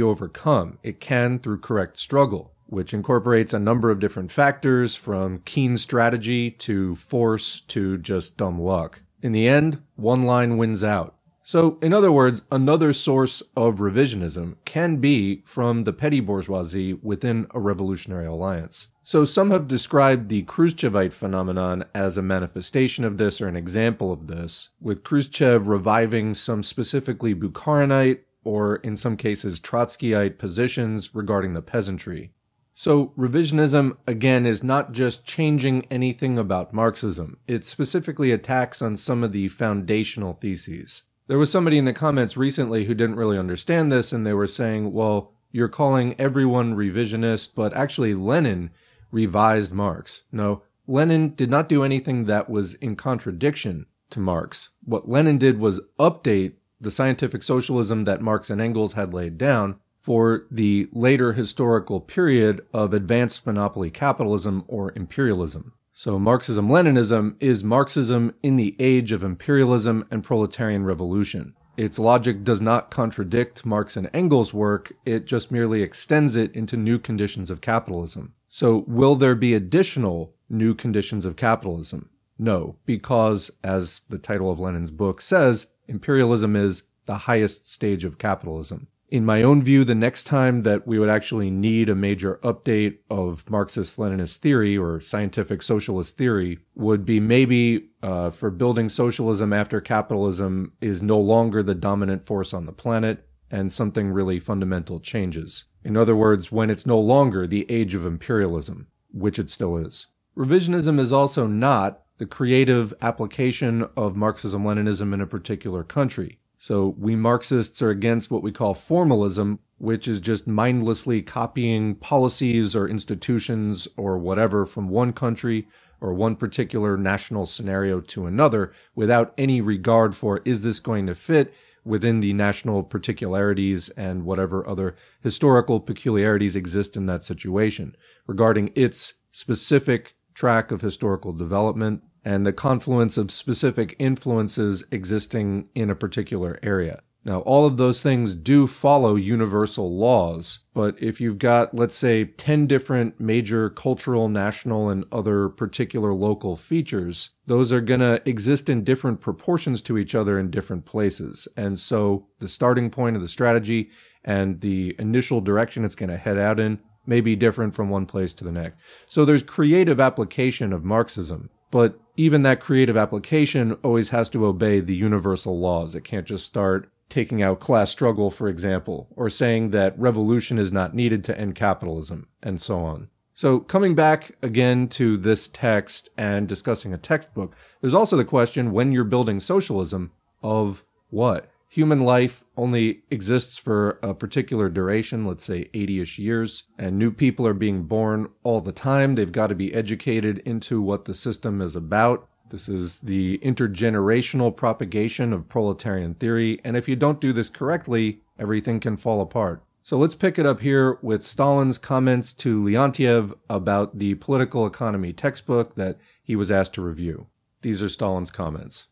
overcome. 0.00 0.78
It 0.82 1.00
can 1.00 1.38
through 1.38 1.60
correct 1.60 1.98
struggle, 1.98 2.52
which 2.66 2.94
incorporates 2.94 3.52
a 3.52 3.58
number 3.58 3.90
of 3.90 3.98
different 3.98 4.30
factors 4.30 4.94
from 4.94 5.40
keen 5.44 5.76
strategy 5.76 6.50
to 6.52 6.94
force 6.94 7.60
to 7.62 7.98
just 7.98 8.36
dumb 8.36 8.60
luck. 8.60 9.02
In 9.22 9.32
the 9.32 9.48
end, 9.48 9.82
one 9.96 10.22
line 10.22 10.56
wins 10.56 10.84
out. 10.84 11.16
So, 11.52 11.78
in 11.82 11.92
other 11.92 12.12
words, 12.12 12.42
another 12.52 12.92
source 12.92 13.42
of 13.56 13.80
revisionism 13.80 14.54
can 14.64 14.98
be 14.98 15.42
from 15.44 15.82
the 15.82 15.92
petty 15.92 16.20
bourgeoisie 16.20 16.94
within 16.94 17.48
a 17.50 17.58
revolutionary 17.58 18.26
alliance. 18.26 18.86
So, 19.02 19.24
some 19.24 19.50
have 19.50 19.66
described 19.66 20.28
the 20.28 20.44
Khrushchevite 20.44 21.12
phenomenon 21.12 21.86
as 21.92 22.16
a 22.16 22.22
manifestation 22.22 23.04
of 23.04 23.18
this 23.18 23.40
or 23.40 23.48
an 23.48 23.56
example 23.56 24.12
of 24.12 24.28
this, 24.28 24.68
with 24.80 25.02
Khrushchev 25.02 25.66
reviving 25.66 26.34
some 26.34 26.62
specifically 26.62 27.34
Bukharinite 27.34 28.20
or, 28.44 28.76
in 28.76 28.96
some 28.96 29.16
cases, 29.16 29.58
Trotskyite 29.58 30.38
positions 30.38 31.16
regarding 31.16 31.54
the 31.54 31.62
peasantry. 31.62 32.30
So, 32.74 33.08
revisionism, 33.18 33.96
again, 34.06 34.46
is 34.46 34.62
not 34.62 34.92
just 34.92 35.26
changing 35.26 35.86
anything 35.90 36.38
about 36.38 36.72
Marxism, 36.72 37.38
it 37.48 37.64
specifically 37.64 38.30
attacks 38.30 38.80
on 38.80 38.96
some 38.96 39.24
of 39.24 39.32
the 39.32 39.48
foundational 39.48 40.34
theses. 40.34 41.02
There 41.30 41.38
was 41.38 41.52
somebody 41.52 41.78
in 41.78 41.84
the 41.84 41.92
comments 41.92 42.36
recently 42.36 42.86
who 42.86 42.94
didn't 42.94 43.14
really 43.14 43.38
understand 43.38 43.92
this, 43.92 44.12
and 44.12 44.26
they 44.26 44.34
were 44.34 44.48
saying, 44.48 44.92
well, 44.92 45.32
you're 45.52 45.68
calling 45.68 46.16
everyone 46.18 46.74
revisionist, 46.74 47.50
but 47.54 47.72
actually 47.72 48.14
Lenin 48.14 48.70
revised 49.12 49.70
Marx. 49.70 50.24
No, 50.32 50.64
Lenin 50.88 51.36
did 51.36 51.48
not 51.48 51.68
do 51.68 51.84
anything 51.84 52.24
that 52.24 52.50
was 52.50 52.74
in 52.74 52.96
contradiction 52.96 53.86
to 54.10 54.18
Marx. 54.18 54.70
What 54.84 55.08
Lenin 55.08 55.38
did 55.38 55.60
was 55.60 55.80
update 56.00 56.54
the 56.80 56.90
scientific 56.90 57.44
socialism 57.44 58.02
that 58.06 58.20
Marx 58.20 58.50
and 58.50 58.60
Engels 58.60 58.94
had 58.94 59.14
laid 59.14 59.38
down 59.38 59.78
for 60.00 60.48
the 60.50 60.88
later 60.90 61.34
historical 61.34 62.00
period 62.00 62.60
of 62.74 62.92
advanced 62.92 63.46
monopoly 63.46 63.92
capitalism 63.92 64.64
or 64.66 64.92
imperialism. 64.96 65.74
So 66.02 66.18
Marxism 66.18 66.68
Leninism 66.68 67.36
is 67.40 67.62
Marxism 67.62 68.32
in 68.42 68.56
the 68.56 68.74
age 68.78 69.12
of 69.12 69.22
imperialism 69.22 70.06
and 70.10 70.24
proletarian 70.24 70.82
revolution. 70.82 71.52
Its 71.76 71.98
logic 71.98 72.42
does 72.42 72.62
not 72.62 72.90
contradict 72.90 73.66
Marx 73.66 73.98
and 73.98 74.08
Engels' 74.14 74.54
work, 74.54 74.94
it 75.04 75.26
just 75.26 75.52
merely 75.52 75.82
extends 75.82 76.36
it 76.36 76.56
into 76.56 76.78
new 76.78 76.98
conditions 76.98 77.50
of 77.50 77.60
capitalism. 77.60 78.32
So 78.48 78.86
will 78.88 79.14
there 79.14 79.34
be 79.34 79.52
additional 79.52 80.32
new 80.48 80.72
conditions 80.72 81.26
of 81.26 81.36
capitalism? 81.36 82.08
No, 82.38 82.76
because 82.86 83.50
as 83.62 84.00
the 84.08 84.16
title 84.16 84.50
of 84.50 84.58
Lenin's 84.58 84.90
book 84.90 85.20
says, 85.20 85.66
imperialism 85.86 86.56
is 86.56 86.84
the 87.04 87.18
highest 87.28 87.70
stage 87.70 88.06
of 88.06 88.16
capitalism 88.16 88.86
in 89.10 89.24
my 89.24 89.42
own 89.42 89.60
view, 89.60 89.82
the 89.84 89.94
next 89.94 90.24
time 90.24 90.62
that 90.62 90.86
we 90.86 90.98
would 90.98 91.10
actually 91.10 91.50
need 91.50 91.88
a 91.88 91.94
major 91.96 92.38
update 92.42 92.98
of 93.10 93.48
Marxist 93.50 93.98
Leninist 93.98 94.36
theory 94.36 94.78
or 94.78 95.00
scientific 95.00 95.62
socialist 95.62 96.16
theory 96.16 96.60
would 96.76 97.04
be 97.04 97.18
maybe 97.18 97.90
uh, 98.02 98.30
for 98.30 98.50
building 98.50 98.88
socialism 98.88 99.52
after 99.52 99.80
capitalism 99.80 100.72
is 100.80 101.02
no 101.02 101.18
longer 101.18 101.62
the 101.62 101.74
dominant 101.74 102.22
force 102.22 102.54
on 102.54 102.66
the 102.66 102.72
planet 102.72 103.26
and 103.50 103.72
something 103.72 104.10
really 104.12 104.38
fundamental 104.38 105.00
changes. 105.00 105.64
In 105.82 105.96
other 105.96 106.14
words, 106.14 106.52
when 106.52 106.70
it's 106.70 106.86
no 106.86 106.98
longer 106.98 107.46
the 107.46 107.68
age 107.68 107.94
of 107.94 108.06
imperialism, 108.06 108.86
which 109.12 109.40
it 109.40 109.50
still 109.50 109.76
is. 109.76 110.06
Revisionism 110.36 111.00
is 111.00 111.12
also 111.12 111.48
not 111.48 112.02
the 112.18 112.26
creative 112.26 112.94
application 113.02 113.88
of 113.96 114.14
Marxism 114.14 114.62
Leninism 114.62 115.12
in 115.12 115.20
a 115.20 115.26
particular 115.26 115.82
country. 115.82 116.38
So 116.62 116.94
we 116.98 117.16
Marxists 117.16 117.80
are 117.80 117.88
against 117.88 118.30
what 118.30 118.42
we 118.42 118.52
call 118.52 118.74
formalism, 118.74 119.60
which 119.78 120.06
is 120.06 120.20
just 120.20 120.46
mindlessly 120.46 121.22
copying 121.22 121.94
policies 121.94 122.76
or 122.76 122.86
institutions 122.86 123.88
or 123.96 124.18
whatever 124.18 124.66
from 124.66 124.90
one 124.90 125.14
country 125.14 125.66
or 126.02 126.12
one 126.12 126.36
particular 126.36 126.98
national 126.98 127.46
scenario 127.46 128.02
to 128.02 128.26
another 128.26 128.72
without 128.94 129.32
any 129.38 129.62
regard 129.62 130.14
for 130.14 130.42
is 130.44 130.62
this 130.62 130.80
going 130.80 131.06
to 131.06 131.14
fit 131.14 131.54
within 131.82 132.20
the 132.20 132.34
national 132.34 132.82
particularities 132.82 133.88
and 133.90 134.26
whatever 134.26 134.68
other 134.68 134.94
historical 135.22 135.80
peculiarities 135.80 136.56
exist 136.56 136.94
in 136.94 137.06
that 137.06 137.22
situation? 137.22 137.96
Regarding 138.26 138.70
its 138.74 139.14
specific 139.30 140.14
track 140.34 140.70
of 140.70 140.82
historical 140.82 141.32
development 141.32 142.02
and 142.24 142.46
the 142.46 142.52
confluence 142.52 143.16
of 143.16 143.30
specific 143.30 143.96
influences 143.98 144.84
existing 144.90 145.68
in 145.74 145.90
a 145.90 145.94
particular 145.94 146.58
area. 146.62 147.02
Now, 147.22 147.40
all 147.40 147.66
of 147.66 147.76
those 147.76 148.02
things 148.02 148.34
do 148.34 148.66
follow 148.66 149.14
universal 149.14 149.94
laws, 149.94 150.60
but 150.72 150.96
if 151.02 151.20
you've 151.20 151.38
got, 151.38 151.74
let's 151.74 151.94
say, 151.94 152.24
10 152.24 152.66
different 152.66 153.20
major 153.20 153.68
cultural, 153.68 154.30
national, 154.30 154.88
and 154.88 155.04
other 155.12 155.50
particular 155.50 156.14
local 156.14 156.56
features, 156.56 157.30
those 157.46 157.72
are 157.72 157.82
going 157.82 158.00
to 158.00 158.22
exist 158.26 158.70
in 158.70 158.84
different 158.84 159.20
proportions 159.20 159.82
to 159.82 159.98
each 159.98 160.14
other 160.14 160.38
in 160.38 160.50
different 160.50 160.86
places. 160.86 161.46
And 161.58 161.78
so 161.78 162.26
the 162.38 162.48
starting 162.48 162.88
point 162.88 163.16
of 163.16 163.22
the 163.22 163.28
strategy 163.28 163.90
and 164.24 164.62
the 164.62 164.96
initial 164.98 165.42
direction 165.42 165.84
it's 165.84 165.94
going 165.94 166.10
to 166.10 166.16
head 166.16 166.38
out 166.38 166.58
in 166.58 166.80
may 167.04 167.20
be 167.20 167.36
different 167.36 167.74
from 167.74 167.90
one 167.90 168.06
place 168.06 168.32
to 168.34 168.44
the 168.44 168.52
next. 168.52 168.78
So 169.08 169.26
there's 169.26 169.42
creative 169.42 170.00
application 170.00 170.72
of 170.72 170.84
Marxism 170.84 171.50
but 171.70 171.98
even 172.20 172.42
that 172.42 172.60
creative 172.60 172.98
application 172.98 173.72
always 173.82 174.10
has 174.10 174.28
to 174.28 174.44
obey 174.44 174.80
the 174.80 174.94
universal 174.94 175.58
laws. 175.58 175.94
It 175.94 176.04
can't 176.04 176.26
just 176.26 176.44
start 176.44 176.90
taking 177.08 177.42
out 177.42 177.60
class 177.60 177.90
struggle, 177.90 178.30
for 178.30 178.46
example, 178.46 179.08
or 179.16 179.30
saying 179.30 179.70
that 179.70 179.98
revolution 179.98 180.58
is 180.58 180.70
not 180.70 180.94
needed 180.94 181.24
to 181.24 181.38
end 181.38 181.54
capitalism, 181.54 182.28
and 182.42 182.60
so 182.60 182.80
on. 182.80 183.08
So, 183.32 183.60
coming 183.60 183.94
back 183.94 184.32
again 184.42 184.86
to 184.88 185.16
this 185.16 185.48
text 185.48 186.10
and 186.18 186.46
discussing 186.46 186.92
a 186.92 186.98
textbook, 186.98 187.56
there's 187.80 187.94
also 187.94 188.18
the 188.18 188.24
question 188.24 188.70
when 188.70 188.92
you're 188.92 189.04
building 189.04 189.40
socialism 189.40 190.12
of 190.42 190.84
what? 191.08 191.49
Human 191.70 192.00
life 192.00 192.44
only 192.56 193.02
exists 193.10 193.56
for 193.56 193.98
a 194.02 194.12
particular 194.12 194.68
duration, 194.68 195.24
let's 195.24 195.44
say 195.44 195.70
80 195.72 196.00
ish 196.00 196.18
years, 196.18 196.64
and 196.76 196.98
new 196.98 197.12
people 197.12 197.46
are 197.46 197.54
being 197.54 197.84
born 197.84 198.28
all 198.42 198.60
the 198.60 198.72
time. 198.72 199.14
They've 199.14 199.30
got 199.30 199.46
to 199.46 199.54
be 199.54 199.72
educated 199.72 200.40
into 200.40 200.82
what 200.82 201.04
the 201.04 201.14
system 201.14 201.62
is 201.62 201.76
about. 201.76 202.28
This 202.50 202.68
is 202.68 202.98
the 202.98 203.38
intergenerational 203.38 204.54
propagation 204.54 205.32
of 205.32 205.48
proletarian 205.48 206.14
theory, 206.14 206.60
and 206.64 206.76
if 206.76 206.88
you 206.88 206.96
don't 206.96 207.20
do 207.20 207.32
this 207.32 207.48
correctly, 207.48 208.20
everything 208.36 208.80
can 208.80 208.96
fall 208.96 209.20
apart. 209.20 209.62
So 209.82 209.96
let's 209.96 210.16
pick 210.16 210.38
it 210.38 210.46
up 210.46 210.60
here 210.60 210.98
with 211.02 211.22
Stalin's 211.22 211.78
comments 211.78 212.34
to 212.34 212.60
Leontiev 212.60 213.32
about 213.48 213.98
the 213.98 214.14
political 214.16 214.66
economy 214.66 215.12
textbook 215.12 215.76
that 215.76 215.98
he 216.22 216.34
was 216.34 216.50
asked 216.50 216.74
to 216.74 216.82
review. 216.82 217.28
These 217.62 217.80
are 217.80 217.88
Stalin's 217.88 218.32
comments. 218.32 218.88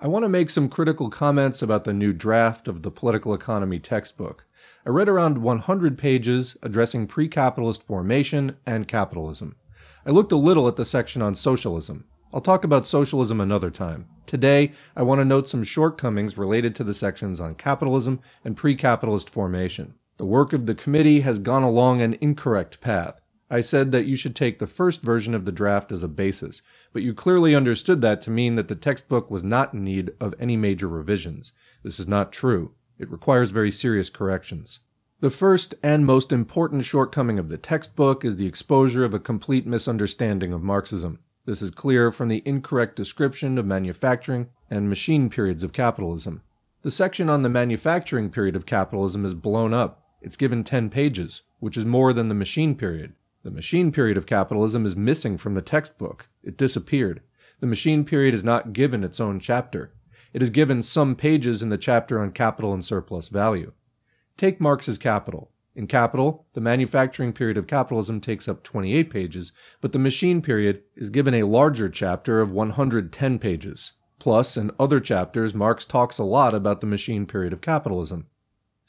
I 0.00 0.06
want 0.06 0.22
to 0.24 0.28
make 0.28 0.48
some 0.48 0.68
critical 0.68 1.10
comments 1.10 1.60
about 1.60 1.82
the 1.82 1.92
new 1.92 2.12
draft 2.12 2.68
of 2.68 2.82
the 2.82 2.90
political 2.92 3.34
economy 3.34 3.80
textbook. 3.80 4.46
I 4.86 4.90
read 4.90 5.08
around 5.08 5.38
100 5.38 5.98
pages 5.98 6.56
addressing 6.62 7.08
pre 7.08 7.26
capitalist 7.26 7.82
formation 7.82 8.58
and 8.64 8.86
capitalism. 8.86 9.56
I 10.06 10.10
looked 10.10 10.30
a 10.30 10.36
little 10.36 10.68
at 10.68 10.76
the 10.76 10.84
section 10.84 11.20
on 11.20 11.34
socialism. 11.34 12.04
I'll 12.32 12.40
talk 12.40 12.62
about 12.62 12.86
socialism 12.86 13.40
another 13.40 13.72
time. 13.72 14.06
Today, 14.24 14.70
I 14.94 15.02
want 15.02 15.20
to 15.20 15.24
note 15.24 15.48
some 15.48 15.64
shortcomings 15.64 16.38
related 16.38 16.76
to 16.76 16.84
the 16.84 16.94
sections 16.94 17.40
on 17.40 17.56
capitalism 17.56 18.20
and 18.44 18.56
pre 18.56 18.76
capitalist 18.76 19.28
formation. 19.28 19.94
The 20.18 20.26
work 20.26 20.52
of 20.52 20.66
the 20.66 20.76
committee 20.76 21.22
has 21.22 21.40
gone 21.40 21.64
along 21.64 22.02
an 22.02 22.16
incorrect 22.20 22.80
path. 22.80 23.20
I 23.50 23.62
said 23.62 23.92
that 23.92 24.04
you 24.04 24.14
should 24.14 24.36
take 24.36 24.58
the 24.58 24.66
first 24.66 25.00
version 25.00 25.34
of 25.34 25.46
the 25.46 25.52
draft 25.52 25.90
as 25.90 26.02
a 26.02 26.08
basis, 26.08 26.60
but 26.92 27.02
you 27.02 27.14
clearly 27.14 27.54
understood 27.54 28.02
that 28.02 28.20
to 28.22 28.30
mean 28.30 28.56
that 28.56 28.68
the 28.68 28.74
textbook 28.74 29.30
was 29.30 29.42
not 29.42 29.72
in 29.72 29.84
need 29.84 30.12
of 30.20 30.34
any 30.38 30.56
major 30.56 30.86
revisions. 30.86 31.52
This 31.82 31.98
is 31.98 32.06
not 32.06 32.30
true. 32.30 32.72
It 32.98 33.10
requires 33.10 33.50
very 33.50 33.70
serious 33.70 34.10
corrections. 34.10 34.80
The 35.20 35.30
first 35.30 35.74
and 35.82 36.04
most 36.04 36.30
important 36.30 36.84
shortcoming 36.84 37.38
of 37.38 37.48
the 37.48 37.56
textbook 37.56 38.22
is 38.22 38.36
the 38.36 38.46
exposure 38.46 39.04
of 39.04 39.14
a 39.14 39.18
complete 39.18 39.66
misunderstanding 39.66 40.52
of 40.52 40.62
Marxism. 40.62 41.18
This 41.46 41.62
is 41.62 41.70
clear 41.70 42.12
from 42.12 42.28
the 42.28 42.42
incorrect 42.44 42.96
description 42.96 43.56
of 43.56 43.64
manufacturing 43.64 44.50
and 44.70 44.90
machine 44.90 45.30
periods 45.30 45.62
of 45.62 45.72
capitalism. 45.72 46.42
The 46.82 46.90
section 46.90 47.30
on 47.30 47.42
the 47.42 47.48
manufacturing 47.48 48.28
period 48.28 48.54
of 48.54 48.66
capitalism 48.66 49.24
is 49.24 49.32
blown 49.32 49.72
up. 49.72 50.04
It's 50.20 50.36
given 50.36 50.64
10 50.64 50.90
pages, 50.90 51.42
which 51.60 51.78
is 51.78 51.86
more 51.86 52.12
than 52.12 52.28
the 52.28 52.34
machine 52.34 52.74
period. 52.74 53.14
The 53.48 53.54
machine 53.54 53.92
period 53.92 54.18
of 54.18 54.26
capitalism 54.26 54.84
is 54.84 54.94
missing 54.94 55.38
from 55.38 55.54
the 55.54 55.62
textbook. 55.62 56.28
It 56.42 56.58
disappeared. 56.58 57.22
The 57.60 57.66
machine 57.66 58.04
period 58.04 58.34
is 58.34 58.44
not 58.44 58.74
given 58.74 59.02
its 59.02 59.20
own 59.20 59.40
chapter. 59.40 59.94
It 60.34 60.42
is 60.42 60.50
given 60.50 60.82
some 60.82 61.16
pages 61.16 61.62
in 61.62 61.70
the 61.70 61.78
chapter 61.78 62.20
on 62.20 62.32
capital 62.32 62.74
and 62.74 62.84
surplus 62.84 63.28
value. 63.28 63.72
Take 64.36 64.60
Marx's 64.60 64.98
Capital. 64.98 65.50
In 65.74 65.86
Capital, 65.86 66.46
the 66.52 66.60
manufacturing 66.60 67.32
period 67.32 67.56
of 67.56 67.66
capitalism 67.66 68.20
takes 68.20 68.48
up 68.48 68.62
28 68.64 69.08
pages, 69.08 69.52
but 69.80 69.92
the 69.92 69.98
machine 69.98 70.42
period 70.42 70.82
is 70.94 71.08
given 71.08 71.32
a 71.32 71.44
larger 71.44 71.88
chapter 71.88 72.42
of 72.42 72.52
110 72.52 73.38
pages. 73.38 73.94
Plus, 74.18 74.58
in 74.58 74.70
other 74.78 75.00
chapters, 75.00 75.54
Marx 75.54 75.86
talks 75.86 76.18
a 76.18 76.22
lot 76.22 76.52
about 76.52 76.82
the 76.82 76.86
machine 76.86 77.24
period 77.24 77.54
of 77.54 77.62
capitalism. 77.62 78.26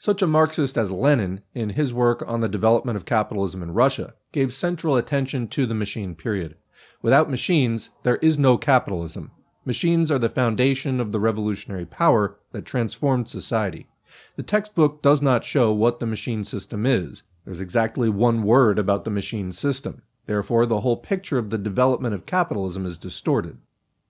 Such 0.00 0.22
a 0.22 0.26
Marxist 0.26 0.78
as 0.78 0.90
Lenin, 0.90 1.42
in 1.52 1.68
his 1.68 1.92
work 1.92 2.24
on 2.26 2.40
the 2.40 2.48
development 2.48 2.96
of 2.96 3.04
capitalism 3.04 3.62
in 3.62 3.72
Russia, 3.72 4.14
gave 4.32 4.50
central 4.50 4.96
attention 4.96 5.46
to 5.48 5.66
the 5.66 5.74
machine 5.74 6.14
period. 6.14 6.56
Without 7.02 7.28
machines, 7.28 7.90
there 8.02 8.16
is 8.16 8.38
no 8.38 8.56
capitalism. 8.56 9.30
Machines 9.66 10.10
are 10.10 10.18
the 10.18 10.30
foundation 10.30 11.00
of 11.00 11.12
the 11.12 11.20
revolutionary 11.20 11.84
power 11.84 12.38
that 12.52 12.64
transformed 12.64 13.28
society. 13.28 13.88
The 14.36 14.42
textbook 14.42 15.02
does 15.02 15.20
not 15.20 15.44
show 15.44 15.70
what 15.70 16.00
the 16.00 16.06
machine 16.06 16.44
system 16.44 16.86
is. 16.86 17.22
There's 17.44 17.60
exactly 17.60 18.08
one 18.08 18.42
word 18.42 18.78
about 18.78 19.04
the 19.04 19.10
machine 19.10 19.52
system. 19.52 20.00
Therefore, 20.24 20.64
the 20.64 20.80
whole 20.80 20.96
picture 20.96 21.36
of 21.36 21.50
the 21.50 21.58
development 21.58 22.14
of 22.14 22.24
capitalism 22.24 22.86
is 22.86 22.96
distorted. 22.96 23.58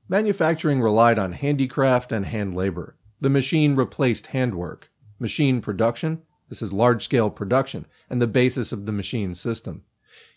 Manufacturing 0.09 0.81
relied 0.81 1.19
on 1.19 1.33
handicraft 1.33 2.13
and 2.13 2.27
hand 2.27 2.55
labor. 2.55 2.97
The 3.21 3.29
machine 3.29 3.75
replaced 3.75 4.29
handwork. 4.29 4.90
Machine 5.21 5.61
production, 5.61 6.23
this 6.49 6.63
is 6.63 6.73
large 6.73 7.05
scale 7.05 7.31
production, 7.31 7.87
and 8.09 8.21
the 8.21 8.27
basis 8.27 8.73
of 8.73 8.87
the 8.87 8.93
machine 8.93 9.35
system. 9.35 9.85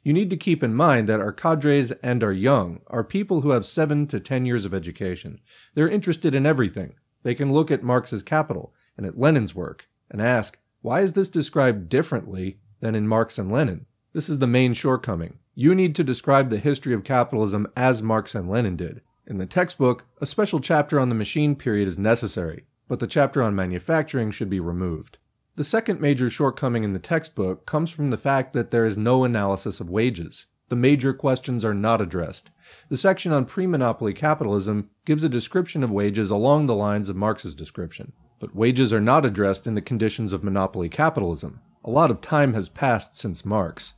You 0.04 0.12
need 0.14 0.30
to 0.30 0.38
keep 0.38 0.62
in 0.62 0.76
mind 0.76 1.08
that 1.08 1.22
our 1.22 1.32
cadres 1.32 1.92
and 2.04 2.24
our 2.24 2.34
young 2.34 2.82
are 2.88 3.04
people 3.04 3.42
who 3.42 3.52
have 3.52 3.66
7 3.66 4.06
to 4.08 4.20
10 4.20 4.46
years 4.46 4.66
of 4.66 4.74
education. 4.74 5.40
They're 5.74 5.90
interested 5.90 6.36
in 6.36 6.46
everything. 6.46 6.96
They 7.24 7.34
can 7.34 7.54
look 7.54 7.72
at 7.72 7.82
Marx's 7.82 8.22
Capital 8.22 8.74
and 8.98 9.06
at 9.06 9.18
Lenin's 9.18 9.56
work 9.56 9.88
and 10.12 10.22
ask, 10.22 10.60
why 10.82 11.00
is 11.00 11.14
this 11.14 11.30
described 11.30 11.88
differently 11.88 12.60
than 12.82 12.94
in 12.94 13.08
Marx 13.08 13.38
and 13.38 13.50
Lenin? 13.50 13.86
This 14.12 14.28
is 14.28 14.40
the 14.40 14.48
main 14.48 14.74
shortcoming. 14.74 15.40
You 15.56 15.74
need 15.74 15.96
to 15.96 16.04
describe 16.04 16.50
the 16.50 16.58
history 16.58 16.94
of 16.94 17.06
capitalism 17.06 17.68
as 17.78 18.04
Marx 18.04 18.36
and 18.36 18.50
Lenin 18.50 18.76
did. 18.76 19.02
In 19.26 19.38
the 19.38 19.46
textbook, 19.46 20.06
a 20.20 20.26
special 20.26 20.60
chapter 20.60 21.00
on 21.00 21.08
the 21.08 21.16
machine 21.16 21.56
period 21.56 21.88
is 21.88 21.98
necessary, 21.98 22.66
but 22.88 23.00
the 23.00 23.08
chapter 23.08 23.42
on 23.42 23.56
manufacturing 23.56 24.32
should 24.32 24.50
be 24.50 24.60
removed. 24.60 25.18
The 25.56 25.64
second 25.64 26.02
major 26.02 26.30
shortcoming 26.30 26.84
in 26.84 26.94
the 26.94 27.00
textbook 27.00 27.66
comes 27.66 27.92
from 27.92 28.10
the 28.10 28.18
fact 28.18 28.54
that 28.54 28.72
there 28.72 28.86
is 28.86 28.98
no 28.98 29.24
analysis 29.24 29.80
of 29.80 29.90
wages. 29.90 30.48
The 30.70 30.76
major 30.76 31.14
questions 31.14 31.64
are 31.64 31.74
not 31.74 32.02
addressed. 32.02 32.50
The 32.90 32.98
section 32.98 33.32
on 33.32 33.46
pre 33.46 33.68
monopoly 33.68 34.14
capitalism 34.14 34.90
gives 35.06 35.24
a 35.24 35.30
description 35.30 35.84
of 35.84 35.92
wages 35.92 36.32
along 36.32 36.66
the 36.66 36.76
lines 36.76 37.10
of 37.10 37.16
Marx's 37.16 37.54
description. 37.54 38.14
But 38.40 38.56
wages 38.56 38.92
are 38.92 39.00
not 39.00 39.26
addressed 39.26 39.68
in 39.68 39.76
the 39.76 39.82
conditions 39.82 40.34
of 40.34 40.44
monopoly 40.44 40.90
capitalism. 40.90 41.62
A 41.84 41.92
lot 41.92 42.10
of 42.10 42.22
time 42.22 42.56
has 42.56 42.70
passed 42.70 43.16
since 43.16 43.46
Marx. 43.46 43.94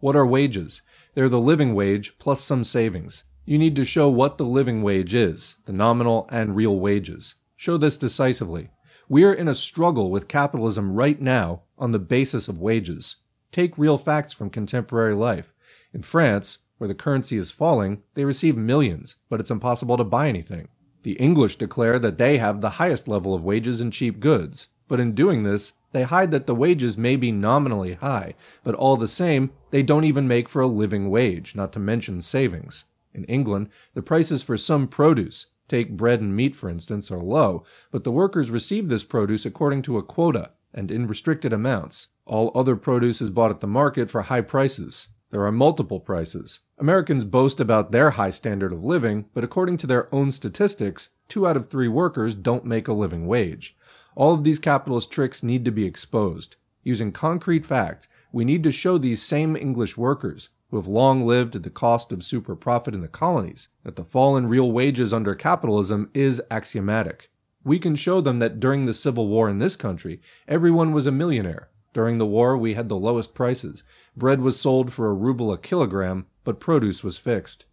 What 0.00 0.16
are 0.16 0.26
wages? 0.26 0.82
They're 1.14 1.28
the 1.28 1.40
living 1.40 1.74
wage 1.74 2.18
plus 2.18 2.42
some 2.42 2.64
savings. 2.64 3.24
You 3.46 3.56
need 3.56 3.74
to 3.76 3.84
show 3.84 4.08
what 4.08 4.36
the 4.36 4.44
living 4.44 4.82
wage 4.82 5.14
is, 5.14 5.56
the 5.64 5.72
nominal 5.72 6.28
and 6.30 6.54
real 6.54 6.78
wages. 6.78 7.36
Show 7.60 7.76
this 7.76 7.98
decisively. 7.98 8.70
We 9.06 9.22
are 9.26 9.34
in 9.34 9.46
a 9.46 9.54
struggle 9.54 10.10
with 10.10 10.28
capitalism 10.28 10.94
right 10.94 11.20
now 11.20 11.64
on 11.76 11.92
the 11.92 11.98
basis 11.98 12.48
of 12.48 12.58
wages. 12.58 13.16
Take 13.52 13.76
real 13.76 13.98
facts 13.98 14.32
from 14.32 14.48
contemporary 14.48 15.12
life. 15.12 15.52
In 15.92 16.00
France, 16.00 16.56
where 16.78 16.88
the 16.88 16.94
currency 16.94 17.36
is 17.36 17.50
falling, 17.50 18.02
they 18.14 18.24
receive 18.24 18.56
millions, 18.56 19.16
but 19.28 19.40
it's 19.40 19.50
impossible 19.50 19.98
to 19.98 20.04
buy 20.04 20.26
anything. 20.26 20.68
The 21.02 21.18
English 21.18 21.56
declare 21.56 21.98
that 21.98 22.16
they 22.16 22.38
have 22.38 22.62
the 22.62 22.78
highest 22.80 23.08
level 23.08 23.34
of 23.34 23.44
wages 23.44 23.78
and 23.78 23.92
cheap 23.92 24.20
goods, 24.20 24.68
but 24.88 24.98
in 24.98 25.14
doing 25.14 25.42
this, 25.42 25.74
they 25.92 26.04
hide 26.04 26.30
that 26.30 26.46
the 26.46 26.54
wages 26.54 26.96
may 26.96 27.14
be 27.14 27.30
nominally 27.30 27.92
high, 27.92 28.36
but 28.64 28.74
all 28.74 28.96
the 28.96 29.06
same, 29.06 29.50
they 29.70 29.82
don't 29.82 30.04
even 30.04 30.26
make 30.26 30.48
for 30.48 30.62
a 30.62 30.66
living 30.66 31.10
wage, 31.10 31.54
not 31.54 31.74
to 31.74 31.78
mention 31.78 32.22
savings. 32.22 32.86
In 33.12 33.24
England, 33.24 33.68
the 33.92 34.00
prices 34.00 34.42
for 34.42 34.56
some 34.56 34.88
produce, 34.88 35.48
take 35.70 35.96
bread 35.96 36.20
and 36.20 36.36
meat 36.36 36.54
for 36.54 36.68
instance, 36.68 37.10
are 37.10 37.20
low, 37.20 37.64
but 37.90 38.04
the 38.04 38.12
workers 38.12 38.50
receive 38.50 38.88
this 38.88 39.04
produce 39.04 39.46
according 39.46 39.82
to 39.82 39.96
a 39.96 40.02
quota 40.02 40.50
and 40.74 40.90
in 40.90 41.06
restricted 41.06 41.52
amounts. 41.52 42.08
All 42.26 42.52
other 42.54 42.76
produce 42.76 43.22
is 43.22 43.30
bought 43.30 43.50
at 43.50 43.60
the 43.60 43.66
market 43.66 44.10
for 44.10 44.22
high 44.22 44.42
prices. 44.42 45.08
There 45.30 45.44
are 45.44 45.52
multiple 45.52 46.00
prices. 46.00 46.60
Americans 46.78 47.24
boast 47.24 47.60
about 47.60 47.92
their 47.92 48.10
high 48.10 48.30
standard 48.30 48.72
of 48.72 48.84
living, 48.84 49.26
but 49.32 49.44
according 49.44 49.76
to 49.78 49.86
their 49.86 50.12
own 50.14 50.30
statistics, 50.30 51.10
two 51.28 51.46
out 51.46 51.56
of 51.56 51.68
three 51.68 51.88
workers 51.88 52.34
don't 52.34 52.64
make 52.64 52.88
a 52.88 52.92
living 52.92 53.26
wage. 53.26 53.76
All 54.16 54.34
of 54.34 54.44
these 54.44 54.58
capitalist 54.58 55.10
tricks 55.10 55.42
need 55.42 55.64
to 55.64 55.70
be 55.70 55.86
exposed. 55.86 56.56
Using 56.82 57.12
concrete 57.12 57.64
fact, 57.64 58.08
we 58.32 58.44
need 58.44 58.62
to 58.64 58.72
show 58.72 58.98
these 58.98 59.22
same 59.22 59.56
English 59.56 59.96
workers, 59.96 60.48
who 60.70 60.76
have 60.76 60.86
long 60.86 61.22
lived 61.22 61.56
at 61.56 61.62
the 61.62 61.70
cost 61.70 62.12
of 62.12 62.22
super 62.22 62.56
profit 62.56 62.94
in 62.94 63.00
the 63.00 63.08
colonies, 63.08 63.68
that 63.84 63.96
the 63.96 64.04
fall 64.04 64.36
in 64.36 64.46
real 64.46 64.70
wages 64.72 65.12
under 65.12 65.34
capitalism 65.34 66.10
is 66.14 66.42
axiomatic. 66.50 67.30
We 67.62 67.78
can 67.78 67.96
show 67.96 68.20
them 68.20 68.38
that 68.38 68.60
during 68.60 68.86
the 68.86 68.94
Civil 68.94 69.28
War 69.28 69.48
in 69.48 69.58
this 69.58 69.76
country, 69.76 70.20
everyone 70.48 70.92
was 70.92 71.06
a 71.06 71.12
millionaire, 71.12 71.70
during 71.92 72.18
the 72.18 72.26
war, 72.26 72.56
we 72.56 72.74
had 72.74 72.88
the 72.88 72.96
lowest 72.96 73.34
prices. 73.34 73.82
Bread 74.16 74.40
was 74.40 74.60
sold 74.60 74.92
for 74.92 75.08
a 75.08 75.14
ruble 75.14 75.52
a 75.52 75.58
kilogram, 75.58 76.26
but 76.44 76.60
produce 76.60 77.02
was 77.02 77.18
fixed. 77.18 77.66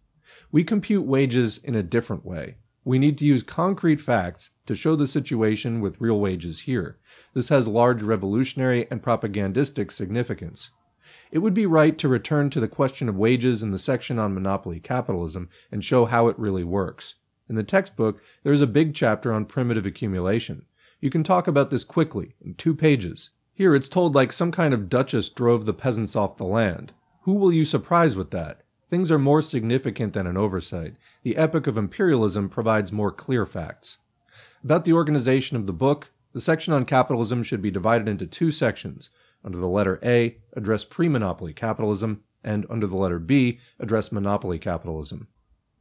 We 0.50 0.64
compute 0.64 1.06
wages 1.06 1.58
in 1.58 1.74
a 1.76 1.84
different 1.84 2.24
way. 2.24 2.56
We 2.84 2.98
need 2.98 3.16
to 3.18 3.24
use 3.24 3.42
concrete 3.42 4.00
facts 4.00 4.50
to 4.66 4.74
show 4.74 4.96
the 4.96 5.06
situation 5.06 5.80
with 5.80 6.00
real 6.00 6.18
wages 6.18 6.60
here. 6.60 6.98
This 7.32 7.48
has 7.50 7.68
large 7.68 8.02
revolutionary 8.02 8.88
and 8.90 9.02
propagandistic 9.02 9.90
significance. 9.90 10.70
It 11.30 11.38
would 11.38 11.54
be 11.54 11.66
right 11.66 11.96
to 11.98 12.08
return 12.08 12.50
to 12.50 12.60
the 12.60 12.68
question 12.68 13.08
of 13.08 13.16
wages 13.16 13.62
in 13.62 13.70
the 13.70 13.78
section 13.78 14.18
on 14.18 14.34
monopoly 14.34 14.80
capitalism 14.80 15.48
and 15.72 15.84
show 15.84 16.04
how 16.04 16.28
it 16.28 16.38
really 16.38 16.64
works. 16.64 17.14
In 17.48 17.54
the 17.54 17.64
textbook, 17.64 18.22
there 18.42 18.52
is 18.52 18.60
a 18.60 18.66
big 18.66 18.94
chapter 18.94 19.32
on 19.32 19.46
primitive 19.46 19.86
accumulation. 19.86 20.66
You 21.00 21.10
can 21.10 21.24
talk 21.24 21.46
about 21.46 21.70
this 21.70 21.84
quickly, 21.84 22.34
in 22.40 22.54
two 22.54 22.74
pages. 22.74 23.30
Here 23.54 23.74
it's 23.74 23.88
told 23.88 24.14
like 24.14 24.32
some 24.32 24.52
kind 24.52 24.74
of 24.74 24.88
duchess 24.88 25.28
drove 25.28 25.64
the 25.64 25.72
peasants 25.72 26.14
off 26.14 26.36
the 26.36 26.44
land. 26.44 26.92
Who 27.22 27.34
will 27.34 27.52
you 27.52 27.64
surprise 27.64 28.16
with 28.16 28.30
that? 28.30 28.62
Things 28.88 29.10
are 29.10 29.18
more 29.18 29.42
significant 29.42 30.12
than 30.12 30.26
an 30.26 30.36
oversight. 30.36 30.94
The 31.22 31.36
epic 31.36 31.66
of 31.66 31.76
imperialism 31.76 32.48
provides 32.48 32.90
more 32.90 33.12
clear 33.12 33.44
facts. 33.44 33.98
About 34.64 34.84
the 34.84 34.92
organization 34.92 35.56
of 35.56 35.66
the 35.66 35.72
book, 35.72 36.10
the 36.32 36.40
section 36.40 36.72
on 36.72 36.84
capitalism 36.84 37.42
should 37.42 37.60
be 37.60 37.70
divided 37.70 38.08
into 38.08 38.26
two 38.26 38.50
sections. 38.50 39.10
Under 39.48 39.60
the 39.60 39.66
letter 39.66 39.98
A, 40.04 40.36
address 40.52 40.84
pre-monopoly 40.84 41.54
capitalism, 41.54 42.22
and 42.44 42.66
under 42.68 42.86
the 42.86 42.98
letter 42.98 43.18
B, 43.18 43.58
address 43.80 44.12
monopoly 44.12 44.58
capitalism. 44.58 45.28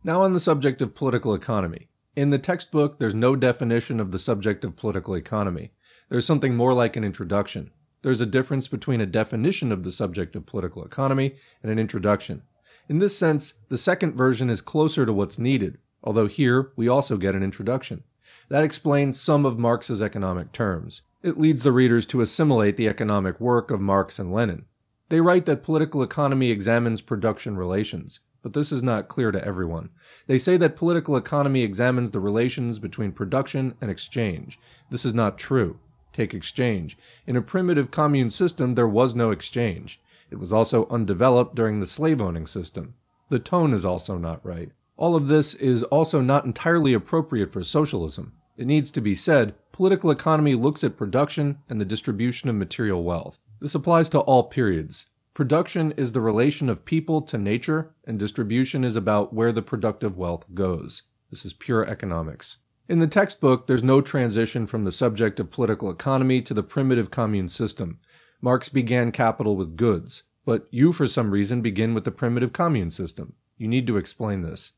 Now 0.05 0.21
on 0.21 0.31
the 0.31 0.39
subject 0.39 0.81
of 0.81 0.95
political 0.95 1.33
economy. 1.33 1.89
In 2.15 2.29
the 2.29 2.39
textbook, 2.39 2.97
there's 2.97 3.13
no 3.13 3.35
definition 3.35 3.99
of 3.99 4.13
the 4.13 4.19
subject 4.19 4.63
of 4.63 4.77
political 4.77 5.15
economy. 5.15 5.71
There's 6.07 6.25
something 6.25 6.55
more 6.55 6.73
like 6.73 6.95
an 6.95 7.03
introduction. 7.03 7.71
There's 8.03 8.21
a 8.21 8.25
difference 8.25 8.69
between 8.69 9.01
a 9.01 9.05
definition 9.05 9.73
of 9.73 9.83
the 9.83 9.91
subject 9.91 10.37
of 10.37 10.45
political 10.45 10.85
economy 10.85 11.35
and 11.61 11.69
an 11.69 11.77
introduction. 11.77 12.43
In 12.87 12.99
this 12.99 13.17
sense, 13.17 13.55
the 13.67 13.77
second 13.77 14.15
version 14.15 14.49
is 14.49 14.61
closer 14.61 15.05
to 15.05 15.11
what's 15.11 15.37
needed, 15.37 15.77
although 16.01 16.27
here 16.27 16.71
we 16.77 16.87
also 16.87 17.17
get 17.17 17.35
an 17.35 17.43
introduction. 17.43 18.05
That 18.49 18.63
explains 18.63 19.19
some 19.19 19.45
of 19.45 19.59
Marx's 19.59 20.01
economic 20.01 20.51
terms. 20.51 21.01
It 21.23 21.37
leads 21.37 21.63
the 21.63 21.71
readers 21.71 22.05
to 22.07 22.21
assimilate 22.21 22.77
the 22.77 22.87
economic 22.87 23.39
work 23.39 23.71
of 23.71 23.81
Marx 23.81 24.19
and 24.19 24.31
Lenin. 24.31 24.65
They 25.09 25.21
write 25.21 25.45
that 25.45 25.63
political 25.63 26.03
economy 26.03 26.51
examines 26.51 27.01
production 27.01 27.57
relations, 27.57 28.19
but 28.41 28.53
this 28.53 28.71
is 28.71 28.83
not 28.83 29.07
clear 29.07 29.31
to 29.31 29.43
everyone. 29.43 29.89
They 30.27 30.37
say 30.37 30.57
that 30.57 30.75
political 30.75 31.15
economy 31.15 31.63
examines 31.63 32.11
the 32.11 32.19
relations 32.19 32.79
between 32.79 33.11
production 33.11 33.75
and 33.81 33.89
exchange. 33.89 34.59
This 34.89 35.05
is 35.05 35.13
not 35.13 35.37
true. 35.37 35.79
Take 36.13 36.33
exchange. 36.33 36.97
In 37.25 37.35
a 37.35 37.41
primitive 37.41 37.91
commune 37.91 38.29
system, 38.29 38.75
there 38.75 38.87
was 38.87 39.15
no 39.15 39.31
exchange. 39.31 40.01
It 40.29 40.39
was 40.39 40.51
also 40.51 40.87
undeveloped 40.87 41.55
during 41.55 41.79
the 41.79 41.87
slave 41.87 42.21
owning 42.21 42.45
system. 42.45 42.95
The 43.29 43.39
tone 43.39 43.73
is 43.73 43.85
also 43.85 44.17
not 44.17 44.45
right. 44.45 44.71
All 44.97 45.15
of 45.15 45.27
this 45.27 45.53
is 45.53 45.83
also 45.83 46.21
not 46.21 46.45
entirely 46.45 46.93
appropriate 46.93 47.51
for 47.51 47.63
socialism. 47.63 48.33
It 48.57 48.65
needs 48.65 48.89
to 48.91 49.01
be 49.01 49.13
said, 49.13 49.53
political 49.71 50.09
economy 50.09 50.55
looks 50.55 50.83
at 50.83 50.97
production 50.97 51.59
and 51.69 51.79
the 51.79 51.85
distribution 51.85 52.49
of 52.49 52.55
material 52.55 53.03
wealth. 53.03 53.37
This 53.61 53.75
applies 53.75 54.09
to 54.09 54.19
all 54.21 54.45
periods. 54.45 55.05
Production 55.35 55.91
is 55.91 56.13
the 56.13 56.21
relation 56.21 56.67
of 56.67 56.83
people 56.83 57.21
to 57.21 57.37
nature, 57.37 57.93
and 58.05 58.17
distribution 58.17 58.83
is 58.83 58.95
about 58.95 59.33
where 59.35 59.51
the 59.51 59.61
productive 59.61 60.17
wealth 60.17 60.45
goes. 60.55 61.03
This 61.29 61.45
is 61.45 61.53
pure 61.53 61.85
economics. 61.85 62.57
In 62.89 62.97
the 62.97 63.05
textbook, 63.05 63.67
there's 63.67 63.83
no 63.83 64.01
transition 64.01 64.65
from 64.65 64.83
the 64.83 64.91
subject 64.91 65.39
of 65.39 65.51
political 65.51 65.91
economy 65.91 66.41
to 66.41 66.55
the 66.55 66.63
primitive 66.63 67.11
commune 67.11 67.49
system. 67.49 67.99
Marx 68.41 68.67
began 68.67 69.11
capital 69.11 69.55
with 69.55 69.77
goods, 69.77 70.23
but 70.43 70.67
you, 70.71 70.91
for 70.91 71.07
some 71.07 71.29
reason, 71.29 71.61
begin 71.61 71.93
with 71.93 72.05
the 72.05 72.11
primitive 72.11 72.51
commune 72.51 72.89
system. 72.89 73.33
You 73.57 73.67
need 73.67 73.85
to 73.87 73.97
explain 73.97 74.41
this. 74.41 74.71